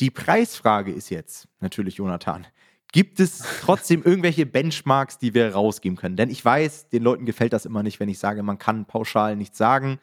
Die 0.00 0.10
Preisfrage 0.10 0.92
ist 0.92 1.10
jetzt 1.10 1.48
natürlich, 1.60 1.96
Jonathan, 1.96 2.46
Gibt 2.94 3.18
es 3.18 3.42
trotzdem 3.60 4.04
irgendwelche 4.04 4.46
Benchmarks, 4.46 5.18
die 5.18 5.34
wir 5.34 5.52
rausgeben 5.52 5.96
können? 5.96 6.14
Denn 6.14 6.30
ich 6.30 6.44
weiß, 6.44 6.90
den 6.90 7.02
Leuten 7.02 7.26
gefällt 7.26 7.52
das 7.52 7.66
immer 7.66 7.82
nicht, 7.82 7.98
wenn 7.98 8.08
ich 8.08 8.20
sage, 8.20 8.44
man 8.44 8.56
kann 8.56 8.84
pauschal 8.84 9.34
nichts 9.34 9.58
sagen. 9.58 9.98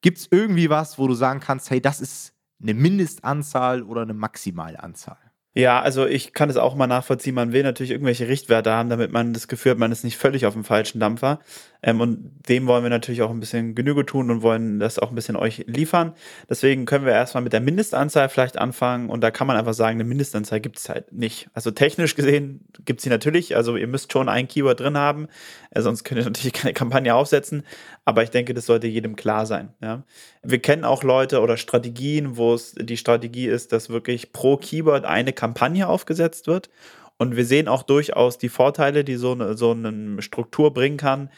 Gibt 0.00 0.16
es 0.16 0.28
irgendwie 0.30 0.70
was, 0.70 0.98
wo 0.98 1.06
du 1.06 1.12
sagen 1.12 1.40
kannst, 1.40 1.68
hey, 1.68 1.82
das 1.82 2.00
ist 2.00 2.32
eine 2.62 2.72
Mindestanzahl 2.72 3.82
oder 3.82 4.00
eine 4.00 4.14
Maximalanzahl? 4.14 5.18
Ja, 5.56 5.80
also 5.80 6.04
ich 6.04 6.32
kann 6.32 6.50
es 6.50 6.56
auch 6.56 6.74
mal 6.74 6.88
nachvollziehen. 6.88 7.34
Man 7.36 7.52
will 7.52 7.62
natürlich 7.62 7.92
irgendwelche 7.92 8.26
Richtwerte 8.26 8.72
haben, 8.72 8.88
damit 8.88 9.12
man 9.12 9.32
das 9.32 9.46
Gefühl 9.46 9.72
hat, 9.72 9.78
man 9.78 9.92
ist 9.92 10.02
nicht 10.02 10.16
völlig 10.16 10.46
auf 10.46 10.54
dem 10.54 10.64
falschen 10.64 10.98
Dampfer. 10.98 11.38
Ähm, 11.80 12.00
und 12.00 12.32
dem 12.48 12.66
wollen 12.66 12.82
wir 12.82 12.90
natürlich 12.90 13.22
auch 13.22 13.30
ein 13.30 13.38
bisschen 13.38 13.76
Genüge 13.76 14.04
tun 14.04 14.32
und 14.32 14.42
wollen 14.42 14.80
das 14.80 14.98
auch 14.98 15.10
ein 15.10 15.14
bisschen 15.14 15.36
euch 15.36 15.64
liefern. 15.68 16.14
Deswegen 16.48 16.86
können 16.86 17.04
wir 17.04 17.12
erstmal 17.12 17.44
mit 17.44 17.52
der 17.52 17.60
Mindestanzahl 17.60 18.28
vielleicht 18.30 18.58
anfangen. 18.58 19.10
Und 19.10 19.20
da 19.20 19.30
kann 19.30 19.46
man 19.46 19.56
einfach 19.56 19.74
sagen, 19.74 19.96
eine 19.96 20.08
Mindestanzahl 20.08 20.58
gibt 20.58 20.78
es 20.78 20.88
halt 20.88 21.12
nicht. 21.12 21.48
Also 21.54 21.70
technisch 21.70 22.16
gesehen 22.16 22.66
gibt 22.84 22.98
es 22.98 23.04
sie 23.04 23.10
natürlich. 23.10 23.54
Also 23.54 23.76
ihr 23.76 23.86
müsst 23.86 24.12
schon 24.12 24.28
ein 24.28 24.48
Keyword 24.48 24.80
drin 24.80 24.96
haben. 24.96 25.28
Äh, 25.70 25.82
sonst 25.82 26.02
könnt 26.02 26.20
ihr 26.20 26.24
natürlich 26.24 26.54
keine 26.54 26.72
Kampagne 26.72 27.14
aufsetzen. 27.14 27.62
Aber 28.04 28.24
ich 28.24 28.30
denke, 28.30 28.54
das 28.54 28.66
sollte 28.66 28.88
jedem 28.88 29.14
klar 29.14 29.46
sein. 29.46 29.72
Ja? 29.80 30.02
Wir 30.42 30.58
kennen 30.58 30.84
auch 30.84 31.04
Leute 31.04 31.40
oder 31.40 31.56
Strategien, 31.56 32.36
wo 32.36 32.54
es 32.54 32.74
die 32.74 32.96
Strategie 32.96 33.46
ist, 33.46 33.72
dass 33.72 33.88
wirklich 33.90 34.32
pro 34.32 34.56
Keyword 34.56 35.04
eine 35.04 35.32
Kampagne 35.32 35.43
aufgesetzt 35.88 36.46
wird. 36.46 36.70
Und 37.16 37.36
wir 37.36 37.44
sehen 37.44 37.68
auch 37.68 37.82
durchaus 37.82 38.38
die 38.38 38.48
Vorteile, 38.48 39.04
die 39.04 39.16
so 39.16 39.32
eine, 39.32 39.56
so 39.56 39.70
eine 39.70 40.20
Struktur 40.22 40.72
bringen 40.72 40.96
kann 40.96 41.28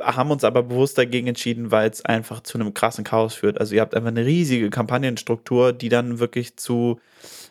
haben 0.00 0.30
uns 0.30 0.44
aber 0.44 0.62
bewusst 0.62 0.98
dagegen 0.98 1.28
entschieden, 1.28 1.70
weil 1.70 1.88
es 1.88 2.04
einfach 2.04 2.40
zu 2.40 2.58
einem 2.58 2.74
krassen 2.74 3.04
Chaos 3.04 3.34
führt. 3.34 3.60
Also 3.60 3.74
ihr 3.74 3.80
habt 3.80 3.94
einfach 3.94 4.08
eine 4.08 4.26
riesige 4.26 4.70
Kampagnenstruktur, 4.70 5.72
die 5.72 5.88
dann 5.88 6.18
wirklich 6.18 6.56
zu, 6.56 7.00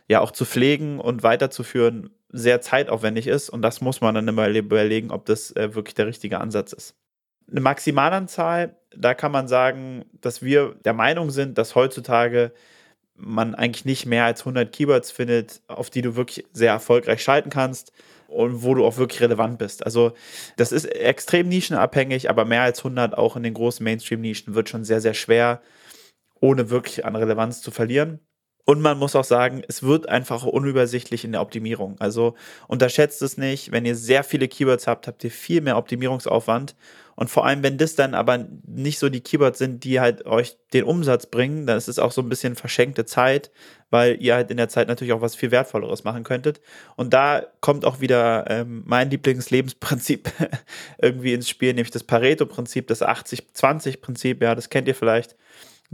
ja, 0.08 0.20
auch 0.20 0.32
zu 0.32 0.46
pflegen 0.46 1.00
und 1.00 1.24
weiterzuführen 1.24 2.10
sehr 2.30 2.62
zeitaufwendig 2.62 3.28
ist. 3.28 3.50
Und 3.50 3.62
das 3.62 3.80
muss 3.80 4.02
man 4.02 4.16
dann 4.16 4.28
immer 4.28 4.50
überlegen, 4.50 5.12
ob 5.12 5.26
das 5.26 5.56
äh, 5.56 5.74
wirklich 5.76 5.96
der 5.96 6.08
richtige 6.08 6.42
Ansatz 6.42 6.74
ist. 6.74 6.96
Eine 7.50 7.62
Maximalanzahl, 7.62 8.76
da 8.96 9.14
kann 9.14 9.32
man 9.32 9.48
sagen, 9.48 10.06
dass 10.20 10.42
wir 10.42 10.76
der 10.84 10.94
Meinung 10.94 11.30
sind, 11.30 11.58
dass 11.58 11.76
heutzutage 11.76 12.52
man 13.16 13.56
eigentlich 13.56 13.86
nicht 13.86 14.06
mehr 14.06 14.26
als 14.26 14.42
100 14.42 14.72
Keywords 14.72 15.12
findet, 15.12 15.62
auf 15.68 15.90
die 15.90 16.02
du 16.02 16.16
wirklich 16.16 16.46
sehr 16.54 16.72
erfolgreich 16.72 17.24
schalten 17.24 17.50
kannst 17.50 17.92
und 18.28 18.64
wo 18.64 18.74
du 18.74 18.86
auch 18.86 18.98
wirklich 18.98 19.22
relevant 19.22 19.60
bist. 19.60 19.86
Also 19.86 20.14
das 20.58 20.72
ist 20.72 20.86
extrem 20.86 21.48
nischenabhängig, 21.48 22.30
aber 22.30 22.46
mehr 22.46 22.64
als 22.64 22.80
100 22.80 23.18
auch 23.18 23.36
in 23.36 23.44
den 23.44 23.54
großen 23.54 23.84
Mainstream-Nischen 23.84 24.56
wird 24.56 24.70
schon 24.70 24.84
sehr, 24.84 25.02
sehr 25.02 25.14
schwer, 25.14 25.62
ohne 26.40 26.70
wirklich 26.70 27.06
an 27.06 27.16
Relevanz 27.16 27.62
zu 27.62 27.72
verlieren. 27.72 28.20
Und 28.66 28.82
man 28.82 28.98
muss 28.98 29.16
auch 29.16 29.26
sagen, 29.26 29.62
es 29.68 29.84
wird 29.84 30.08
einfach 30.08 30.46
unübersichtlich 30.46 31.26
in 31.26 31.34
der 31.34 31.42
Optimierung. 31.42 31.98
Also 32.00 32.36
unterschätzt 32.68 33.22
es 33.22 33.38
nicht. 33.38 33.72
Wenn 33.74 33.86
ihr 33.86 33.96
sehr 33.96 34.24
viele 34.24 34.48
Keywords 34.48 34.88
habt, 34.88 35.08
habt 35.08 35.24
ihr 35.24 35.32
viel 35.32 35.60
mehr 35.60 35.78
Optimierungsaufwand. 35.78 36.76
Und 37.16 37.30
vor 37.30 37.46
allem, 37.46 37.62
wenn 37.62 37.78
das 37.78 37.96
dann 37.96 38.16
aber 38.16 38.48
nicht 38.66 39.00
so 39.00 39.10
die 39.10 39.22
Keywords 39.22 39.60
sind, 39.60 39.84
die 39.84 40.00
halt 40.00 40.26
euch 40.26 40.58
den 40.74 40.86
Umsatz 40.86 41.26
bringen, 41.28 41.68
dann 41.68 41.78
ist 41.78 41.88
es 41.88 42.00
auch 42.00 42.12
so 42.12 42.22
ein 42.22 42.30
bisschen 42.30 42.56
verschenkte 42.56 43.06
Zeit, 43.06 43.52
weil 43.92 44.20
ihr 44.20 44.34
halt 44.34 44.50
in 44.50 44.58
der 44.58 44.70
Zeit 44.70 44.88
natürlich 44.88 45.14
auch 45.14 45.22
was 45.22 45.36
viel 45.36 45.52
Wertvolleres 45.52 46.06
machen 46.06 46.24
könntet. 46.24 46.62
Und 46.96 47.14
da 47.14 47.46
kommt 47.60 47.86
auch 47.86 48.00
wieder 48.00 48.50
ähm, 48.50 48.84
mein 48.86 49.10
Lieblingslebensprinzip 49.12 50.32
irgendwie 51.02 51.34
ins 51.34 51.50
Spiel, 51.50 51.74
nämlich 51.74 51.92
das 51.92 52.04
Pareto-Prinzip, 52.04 52.88
das 52.88 53.04
80-20-Prinzip, 53.04 54.42
ja, 54.42 54.56
das 54.56 54.70
kennt 54.70 54.88
ihr 54.88 54.96
vielleicht. 54.96 55.36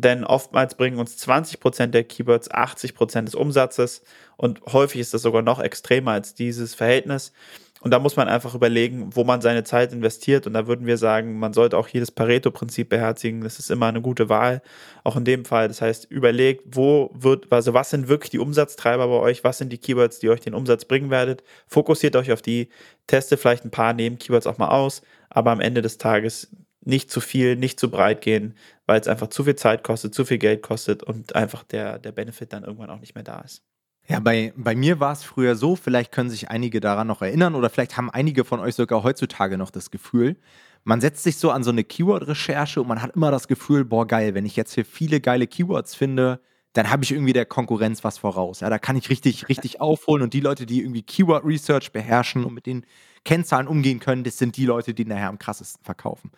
Denn 0.01 0.23
oftmals 0.23 0.75
bringen 0.75 0.97
uns 0.97 1.17
20% 1.17 1.87
der 1.87 2.05
Keywords 2.05 2.49
80% 2.49 3.25
des 3.25 3.35
Umsatzes 3.35 4.01
und 4.37 4.61
häufig 4.71 5.01
ist 5.01 5.13
das 5.13 5.21
sogar 5.23 5.41
noch 5.41 5.59
extremer 5.59 6.11
als 6.11 6.33
dieses 6.33 6.73
Verhältnis. 6.73 7.33
Und 7.81 7.91
da 7.91 7.99
muss 7.99 8.15
man 8.15 8.27
einfach 8.27 8.55
überlegen, 8.55 9.09
wo 9.15 9.23
man 9.23 9.41
seine 9.41 9.63
Zeit 9.63 9.93
investiert. 9.93 10.47
Und 10.47 10.53
da 10.53 10.67
würden 10.67 10.85
wir 10.85 10.97
sagen, 10.97 11.39
man 11.39 11.53
sollte 11.53 11.77
auch 11.77 11.87
hier 11.87 12.01
das 12.01 12.11
Pareto-Prinzip 12.11 12.89
beherzigen. 12.89 13.41
Das 13.41 13.57
ist 13.57 13.71
immer 13.71 13.87
eine 13.87 14.01
gute 14.01 14.27
Wahl, 14.27 14.61
auch 15.03 15.15
in 15.15 15.23
dem 15.23 15.45
Fall. 15.45 15.69
Das 15.69 15.81
heißt, 15.81 16.09
überlegt, 16.11 16.63
wo 16.75 17.09
wird, 17.13 17.51
also 17.51 17.73
was 17.73 17.89
sind 17.89 18.09
wirklich 18.09 18.31
die 18.31 18.39
Umsatztreiber 18.39 19.07
bei 19.07 19.19
euch? 19.19 19.43
Was 19.43 19.57
sind 19.57 19.71
die 19.71 19.77
Keywords, 19.77 20.19
die 20.19 20.29
euch 20.29 20.41
den 20.41 20.53
Umsatz 20.53 20.85
bringen 20.85 21.09
werdet? 21.09 21.43
Fokussiert 21.67 22.15
euch 22.17 22.31
auf 22.31 22.41
die, 22.41 22.69
testet 23.07 23.39
vielleicht 23.39 23.65
ein 23.65 23.71
paar 23.71 23.93
Neben-Keywords 23.93 24.47
auch 24.47 24.57
mal 24.57 24.69
aus, 24.69 25.01
aber 25.29 25.51
am 25.51 25.61
Ende 25.61 25.81
des 25.81 25.97
Tages 25.97 26.49
nicht 26.81 27.12
zu 27.12 27.21
viel, 27.21 27.55
nicht 27.55 27.79
zu 27.79 27.89
breit 27.89 28.21
gehen, 28.21 28.55
weil 28.86 29.00
es 29.00 29.07
einfach 29.07 29.27
zu 29.27 29.43
viel 29.43 29.55
Zeit 29.55 29.83
kostet, 29.83 30.13
zu 30.13 30.25
viel 30.25 30.38
Geld 30.38 30.62
kostet 30.62 31.03
und 31.03 31.36
einfach 31.36 31.63
der, 31.63 32.00
der 32.00 32.12
Benefit 32.12 32.53
dann 32.53 32.63
irgendwann 32.63 32.89
auch 32.89 33.00
nicht 33.00 33.15
mehr 33.15 33.24
da 33.24 33.41
ist. 33.41 33.63
Ja, 34.07 34.19
bei, 34.19 34.53
bei 34.55 34.75
mir 34.75 35.00
war 35.00 35.12
es 35.12 35.24
früher 35.24 35.55
so, 35.55 35.75
vielleicht 35.75 36.12
können 36.12 36.31
sich 36.31 36.50
einige 36.50 36.79
daran 36.79 37.05
noch 37.05 37.21
erinnern 37.21 37.53
oder 37.53 37.69
vielleicht 37.69 37.95
haben 37.95 38.09
einige 38.09 38.43
von 38.43 38.59
euch 38.59 38.74
sogar 38.74 39.03
heutzutage 39.03 39.57
noch 39.57 39.69
das 39.69 39.91
Gefühl, 39.91 40.38
man 40.83 41.01
setzt 41.01 41.24
sich 41.24 41.38
so 41.38 41.51
an 41.51 41.63
so 41.63 41.71
eine 41.71 41.83
Keyword-Recherche 41.83 42.81
und 42.81 42.88
man 42.88 43.01
hat 43.01 43.15
immer 43.15 43.31
das 43.31 43.48
Gefühl, 43.48 43.86
boah, 43.86 44.07
geil, 44.07 44.33
wenn 44.33 44.45
ich 44.45 44.55
jetzt 44.55 44.74
hier 44.74 44.86
viele 44.86 45.21
geile 45.21 45.45
Keywords 45.45 45.93
finde, 45.93 46.39
dann 46.79 46.91
habe 46.91 47.03
ich 47.03 47.12
irgendwie 47.12 47.33
der 47.33 47.45
Konkurrenz 47.45 48.05
was 48.05 48.17
voraus. 48.17 48.62
Ja, 48.62 48.69
da 48.69 48.79
kann 48.79 48.95
ich 48.95 49.09
richtig, 49.09 49.50
richtig 49.50 49.81
aufholen 49.81 50.24
und 50.24 50.33
die 50.33 50.39
Leute, 50.39 50.65
die 50.65 50.79
irgendwie 50.79 51.01
Keyword-Research 51.01 51.91
beherrschen 51.91 52.45
und 52.45 52.53
mit 52.53 52.65
den 52.65 52.86
Kennzahlen 53.25 53.67
umgehen 53.67 54.00
können, 54.00 54.24
das 54.24 54.38
sind 54.38 54.55
die 54.55 54.65
Leute, 54.65 54.93
die 54.93 55.03
nachher 55.03 55.27
am 55.27 55.39
krassesten 55.39 55.83
verkaufen. 55.83 56.31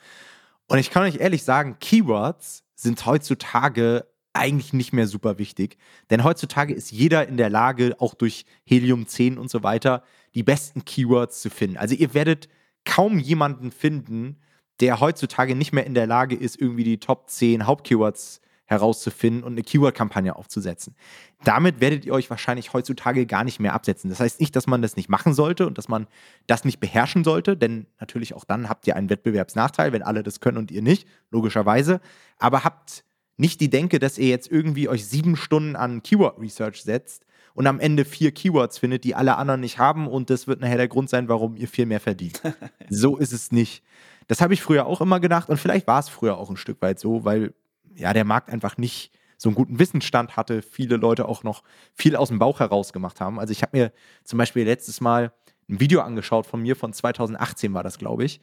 Und 0.68 0.80
ich 0.80 0.90
kann 0.90 1.04
euch 1.04 1.18
ehrlich 1.18 1.44
sagen, 1.44 1.78
Keywords 1.80 2.64
sind 2.74 3.06
heutzutage 3.06 4.08
eigentlich 4.34 4.74
nicht 4.74 4.94
mehr 4.94 5.06
super 5.06 5.38
wichtig. 5.38 5.78
Denn 6.10 6.24
heutzutage 6.24 6.74
ist 6.74 6.92
jeder 6.92 7.28
in 7.28 7.38
der 7.38 7.52
Lage, 7.52 7.96
auch 8.00 8.16
durch 8.16 8.46
Helium 8.64 9.06
10 9.06 9.38
und 9.38 9.52
so 9.52 9.62
weiter, 9.62 10.02
die 10.34 10.42
besten 10.42 10.86
Keywords 10.86 11.40
zu 11.44 11.52
finden. 11.52 11.78
Also 11.78 11.94
ihr 11.94 12.16
werdet 12.16 12.50
kaum 12.84 13.20
jemanden 13.20 13.72
finden, 13.72 14.38
der 14.80 15.02
heutzutage 15.02 15.54
nicht 15.54 15.72
mehr 15.72 15.86
in 15.86 15.94
der 15.94 16.08
Lage 16.08 16.36
ist, 16.36 16.60
irgendwie 16.60 16.84
die 16.84 17.00
Top 17.00 17.30
10 17.30 17.68
Hauptkeywords 17.68 18.42
herauszufinden 18.72 19.44
und 19.44 19.52
eine 19.52 19.64
Keyword-Kampagne 19.64 20.36
aufzusetzen. 20.36 20.96
Damit 21.44 21.82
werdet 21.82 22.06
ihr 22.06 22.14
euch 22.14 22.30
wahrscheinlich 22.30 22.72
heutzutage 22.72 23.26
gar 23.26 23.44
nicht 23.44 23.60
mehr 23.60 23.74
absetzen. 23.74 24.10
Das 24.10 24.22
heißt 24.22 24.40
nicht, 24.40 24.56
dass 24.56 24.66
man 24.66 24.82
das 24.82 24.96
nicht 24.96 25.10
machen 25.10 25.34
sollte 25.34 25.68
und 25.68 25.78
dass 25.78 25.90
man 25.90 26.08
das 26.48 26.64
nicht 26.64 26.80
beherrschen 26.80 27.26
sollte, 27.26 27.58
denn 27.58 27.86
natürlich 28.00 28.34
auch 28.34 28.46
dann 28.46 28.70
habt 28.70 28.88
ihr 28.88 28.96
einen 28.96 29.10
Wettbewerbsnachteil, 29.10 29.92
wenn 29.92 30.04
alle 30.04 30.24
das 30.24 30.40
können 30.40 30.58
und 30.58 30.72
ihr 30.72 30.82
nicht, 30.82 31.06
logischerweise. 31.32 32.00
Aber 32.40 32.64
habt 32.64 33.04
nicht 33.36 33.60
die 33.60 33.70
Denke, 33.70 34.00
dass 34.00 34.18
ihr 34.18 34.30
jetzt 34.30 34.50
irgendwie 34.50 34.88
euch 34.88 35.06
sieben 35.06 35.36
Stunden 35.36 35.76
an 35.76 36.02
Keyword 36.02 36.40
Research 36.40 36.84
setzt 36.84 37.26
und 37.54 37.68
am 37.68 37.82
Ende 37.82 38.06
vier 38.06 38.32
Keywords 38.32 38.78
findet, 38.78 39.04
die 39.04 39.16
alle 39.16 39.36
anderen 39.36 39.60
nicht 39.60 39.80
haben 39.80 40.08
und 40.08 40.30
das 40.30 40.48
wird 40.48 40.62
nachher 40.62 40.78
der 40.78 40.88
Grund 40.88 41.10
sein, 41.10 41.28
warum 41.28 41.58
ihr 41.58 41.68
viel 41.68 41.86
mehr 41.86 42.00
verdient. 42.00 42.42
so 42.90 43.18
ist 43.18 43.34
es 43.34 43.52
nicht. 43.52 43.84
Das 44.28 44.40
habe 44.40 44.54
ich 44.54 44.62
früher 44.62 44.86
auch 44.86 45.02
immer 45.02 45.20
gedacht 45.20 45.50
und 45.50 45.58
vielleicht 45.58 45.88
war 45.88 46.00
es 46.00 46.08
früher 46.08 46.38
auch 46.38 46.50
ein 46.50 46.56
Stück 46.56 46.82
weit 46.82 47.00
so, 47.00 47.26
weil 47.26 47.54
ja 47.96 48.14
der 48.14 48.26
Markt 48.26 48.50
einfach 48.50 48.78
nicht 48.78 49.12
so 49.42 49.50
einen 49.50 49.56
guten 49.56 49.80
Wissensstand 49.80 50.38
hatte, 50.38 50.62
viele 50.62 50.98
Leute 50.98 51.28
auch 51.28 51.44
noch 51.44 51.64
viel 51.96 52.16
aus 52.16 52.28
dem 52.28 52.38
Bauch 52.38 52.60
heraus 52.60 52.94
gemacht 52.94 53.20
haben. 53.20 53.40
Also 53.40 53.52
ich 53.52 53.64
habe 53.64 53.76
mir 53.76 53.92
zum 54.24 54.38
Beispiel 54.38 54.66
letztes 54.66 55.02
Mal 55.02 55.34
ein 55.68 55.80
Video 55.80 56.02
angeschaut 56.02 56.46
von 56.46 56.62
mir, 56.62 56.76
von 56.76 56.94
2018 56.94 57.74
war 57.74 57.82
das, 57.82 57.98
glaube 57.98 58.24
ich. 58.24 58.40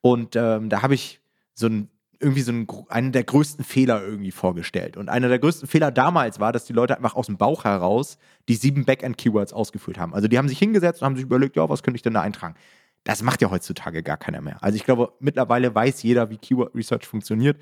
Und 0.00 0.34
ähm, 0.34 0.68
da 0.68 0.82
habe 0.82 0.94
ich 0.94 1.20
so 1.54 1.68
ein, 1.68 1.88
irgendwie 2.18 2.40
so 2.40 2.50
einen, 2.50 2.66
einen 2.88 3.12
der 3.12 3.22
größten 3.22 3.64
Fehler 3.64 4.02
irgendwie 4.02 4.32
vorgestellt. 4.32 4.96
Und 4.96 5.08
einer 5.08 5.28
der 5.28 5.38
größten 5.38 5.68
Fehler 5.68 5.92
damals 5.92 6.40
war, 6.40 6.52
dass 6.52 6.64
die 6.64 6.72
Leute 6.72 6.96
einfach 6.96 7.14
aus 7.14 7.26
dem 7.26 7.36
Bauch 7.36 7.62
heraus 7.62 8.18
die 8.48 8.56
sieben 8.56 8.84
Backend-Keywords 8.84 9.52
ausgefüllt 9.52 10.00
haben. 10.00 10.14
Also 10.14 10.26
die 10.26 10.36
haben 10.36 10.48
sich 10.48 10.58
hingesetzt 10.58 11.00
und 11.00 11.06
haben 11.06 11.16
sich 11.16 11.24
überlegt, 11.24 11.54
ja, 11.54 11.68
was 11.68 11.84
könnte 11.84 11.96
ich 11.96 12.02
denn 12.02 12.14
da 12.14 12.22
eintragen? 12.22 12.56
Das 13.04 13.22
macht 13.22 13.40
ja 13.40 13.50
heutzutage 13.50 14.02
gar 14.02 14.16
keiner 14.16 14.40
mehr. 14.40 14.62
Also 14.62 14.76
ich 14.76 14.84
glaube, 14.84 15.12
mittlerweile 15.20 15.74
weiß 15.74 16.02
jeder, 16.02 16.28
wie 16.28 16.36
Keyword 16.38 16.74
Research 16.74 17.06
funktioniert 17.06 17.56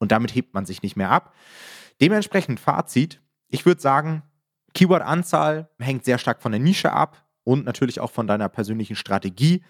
und 0.00 0.10
damit 0.10 0.34
hebt 0.34 0.54
man 0.54 0.66
sich 0.66 0.82
nicht 0.82 0.96
mehr 0.96 1.10
ab. 1.10 1.32
Dementsprechend 2.00 2.58
Fazit, 2.58 3.20
ich 3.48 3.64
würde 3.64 3.80
sagen, 3.80 4.24
Keyword-Anzahl 4.74 5.68
hängt 5.78 6.04
sehr 6.04 6.18
stark 6.18 6.42
von 6.42 6.52
der 6.52 6.60
Nische 6.60 6.92
ab 6.92 7.24
und 7.44 7.64
natürlich 7.64 8.00
auch 8.00 8.10
von 8.10 8.26
deiner 8.26 8.48
persönlichen 8.48 8.96
Strategie. 8.96 9.62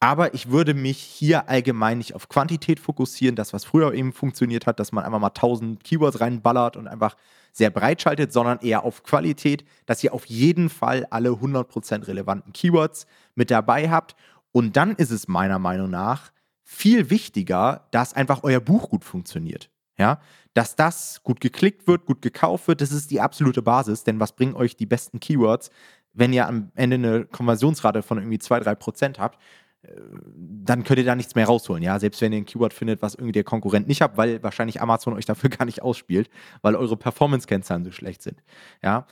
Aber 0.00 0.32
ich 0.32 0.50
würde 0.50 0.74
mich 0.74 0.98
hier 0.98 1.48
allgemein 1.48 1.98
nicht 1.98 2.14
auf 2.14 2.28
Quantität 2.28 2.78
fokussieren, 2.78 3.34
das, 3.34 3.52
was 3.52 3.64
früher 3.64 3.92
eben 3.94 4.12
funktioniert 4.12 4.66
hat, 4.66 4.78
dass 4.78 4.92
man 4.92 5.04
einfach 5.04 5.18
mal 5.18 5.28
1000 5.28 5.82
Keywords 5.82 6.20
reinballert 6.20 6.76
und 6.76 6.86
einfach 6.86 7.16
sehr 7.52 7.70
breit 7.70 8.00
schaltet, 8.00 8.32
sondern 8.32 8.60
eher 8.60 8.84
auf 8.84 9.02
Qualität, 9.02 9.64
dass 9.86 10.04
ihr 10.04 10.14
auf 10.14 10.26
jeden 10.26 10.68
Fall 10.68 11.06
alle 11.10 11.30
100% 11.30 12.06
relevanten 12.06 12.52
Keywords 12.52 13.06
mit 13.34 13.50
dabei 13.50 13.90
habt. 13.90 14.14
Und 14.52 14.76
dann 14.76 14.92
ist 14.94 15.10
es 15.10 15.26
meiner 15.26 15.58
Meinung 15.58 15.90
nach 15.90 16.30
viel 16.70 17.08
wichtiger, 17.08 17.88
dass 17.92 18.12
einfach 18.12 18.42
euer 18.42 18.60
Buch 18.60 18.90
gut 18.90 19.02
funktioniert. 19.02 19.70
Ja, 19.96 20.20
dass 20.52 20.76
das 20.76 21.22
gut 21.24 21.40
geklickt 21.40 21.88
wird, 21.88 22.04
gut 22.04 22.20
gekauft 22.20 22.68
wird, 22.68 22.82
das 22.82 22.92
ist 22.92 23.10
die 23.10 23.22
absolute 23.22 23.62
Basis. 23.62 24.04
Denn 24.04 24.20
was 24.20 24.32
bringen 24.36 24.54
euch 24.54 24.76
die 24.76 24.84
besten 24.84 25.18
Keywords, 25.18 25.70
wenn 26.12 26.32
ihr 26.32 26.46
am 26.46 26.70
Ende 26.74 26.96
eine 26.96 27.24
Konversionsrate 27.24 28.02
von 28.02 28.18
irgendwie 28.18 28.36
2-3% 28.36 29.18
habt? 29.18 29.42
Äh, 29.82 29.92
dann 30.36 30.84
könnt 30.84 30.98
ihr 30.98 31.06
da 31.06 31.16
nichts 31.16 31.34
mehr 31.34 31.46
rausholen, 31.46 31.82
ja. 31.82 31.98
Selbst 31.98 32.20
wenn 32.20 32.32
ihr 32.32 32.38
ein 32.38 32.44
Keyword 32.44 32.74
findet, 32.74 33.00
was 33.00 33.14
irgendwie 33.14 33.32
der 33.32 33.44
Konkurrent 33.44 33.88
nicht 33.88 34.02
habt, 34.02 34.18
weil 34.18 34.42
wahrscheinlich 34.42 34.82
Amazon 34.82 35.14
euch 35.14 35.24
dafür 35.24 35.48
gar 35.58 35.64
nicht 35.64 35.82
ausspielt, 35.82 36.28
weil 36.60 36.76
eure 36.76 36.98
Performance-Kennzahlen 36.98 37.84
so 37.84 37.92
schlecht 37.92 38.22
sind, 38.22 38.42
ja. 38.82 39.06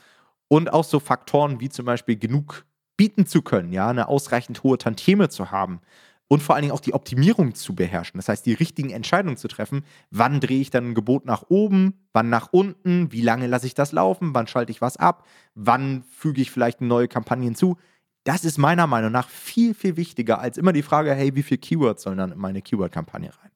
Und 0.47 0.71
auch 0.71 0.85
so 0.85 0.99
Faktoren 0.99 1.59
wie 1.59 1.69
zum 1.69 1.85
Beispiel 1.85 2.17
genug 2.17 2.65
bieten 2.97 3.25
zu 3.25 3.41
können, 3.41 3.73
ja, 3.73 3.89
eine 3.89 4.07
ausreichend 4.07 4.63
hohe 4.63 4.77
Tantieme 4.77 5.27
zu 5.27 5.51
haben, 5.51 5.81
und 6.27 6.43
vor 6.43 6.55
allen 6.55 6.63
Dingen 6.63 6.73
auch 6.73 6.81
die 6.81 6.93
Optimierung 6.93 7.55
zu 7.55 7.73
beherrschen. 7.73 8.17
Das 8.17 8.29
heißt, 8.29 8.45
die 8.45 8.53
richtigen 8.53 8.89
Entscheidungen 8.89 9.37
zu 9.37 9.47
treffen. 9.47 9.83
Wann 10.11 10.39
drehe 10.39 10.59
ich 10.59 10.69
dann 10.69 10.89
ein 10.89 10.93
Gebot 10.93 11.25
nach 11.25 11.43
oben, 11.49 11.93
wann 12.13 12.29
nach 12.29 12.49
unten, 12.51 13.11
wie 13.11 13.21
lange 13.21 13.47
lasse 13.47 13.67
ich 13.67 13.73
das 13.73 13.91
laufen, 13.91 14.33
wann 14.33 14.47
schalte 14.47 14.71
ich 14.71 14.81
was 14.81 14.97
ab, 14.97 15.25
wann 15.55 16.03
füge 16.09 16.41
ich 16.41 16.51
vielleicht 16.51 16.79
eine 16.79 16.89
neue 16.89 17.07
Kampagne 17.07 17.45
hinzu. 17.45 17.77
Das 18.23 18.43
ist 18.43 18.57
meiner 18.57 18.87
Meinung 18.87 19.11
nach 19.11 19.29
viel, 19.29 19.73
viel 19.73 19.95
wichtiger 19.95 20.39
als 20.39 20.57
immer 20.57 20.73
die 20.73 20.81
Frage, 20.81 21.13
hey, 21.13 21.33
wie 21.35 21.43
viele 21.43 21.59
Keywords 21.59 22.03
sollen 22.03 22.17
dann 22.17 22.33
in 22.33 22.39
meine 22.39 22.61
Keyword-Kampagne 22.61 23.29
rein? 23.29 23.51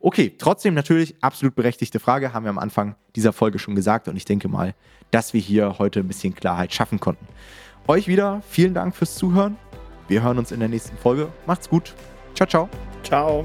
Okay, 0.00 0.34
trotzdem 0.36 0.74
natürlich 0.74 1.16
absolut 1.22 1.54
berechtigte 1.54 1.98
Frage, 1.98 2.34
haben 2.34 2.44
wir 2.44 2.50
am 2.50 2.58
Anfang 2.58 2.96
dieser 3.14 3.32
Folge 3.32 3.58
schon 3.58 3.74
gesagt 3.74 4.08
und 4.08 4.16
ich 4.16 4.26
denke 4.26 4.48
mal, 4.48 4.74
dass 5.10 5.32
wir 5.32 5.40
hier 5.40 5.78
heute 5.78 6.00
ein 6.00 6.08
bisschen 6.08 6.34
Klarheit 6.34 6.74
schaffen 6.74 7.00
konnten. 7.00 7.26
Euch 7.88 8.06
wieder 8.06 8.42
vielen 8.48 8.74
Dank 8.74 8.94
fürs 8.94 9.14
Zuhören 9.14 9.56
wir 10.08 10.22
hören 10.22 10.38
uns 10.38 10.52
in 10.52 10.60
der 10.60 10.68
nächsten 10.68 10.96
Folge. 10.96 11.28
Macht's 11.46 11.68
gut. 11.68 11.94
Ciao, 12.34 12.46
ciao. 12.46 12.68
Ciao. 13.02 13.44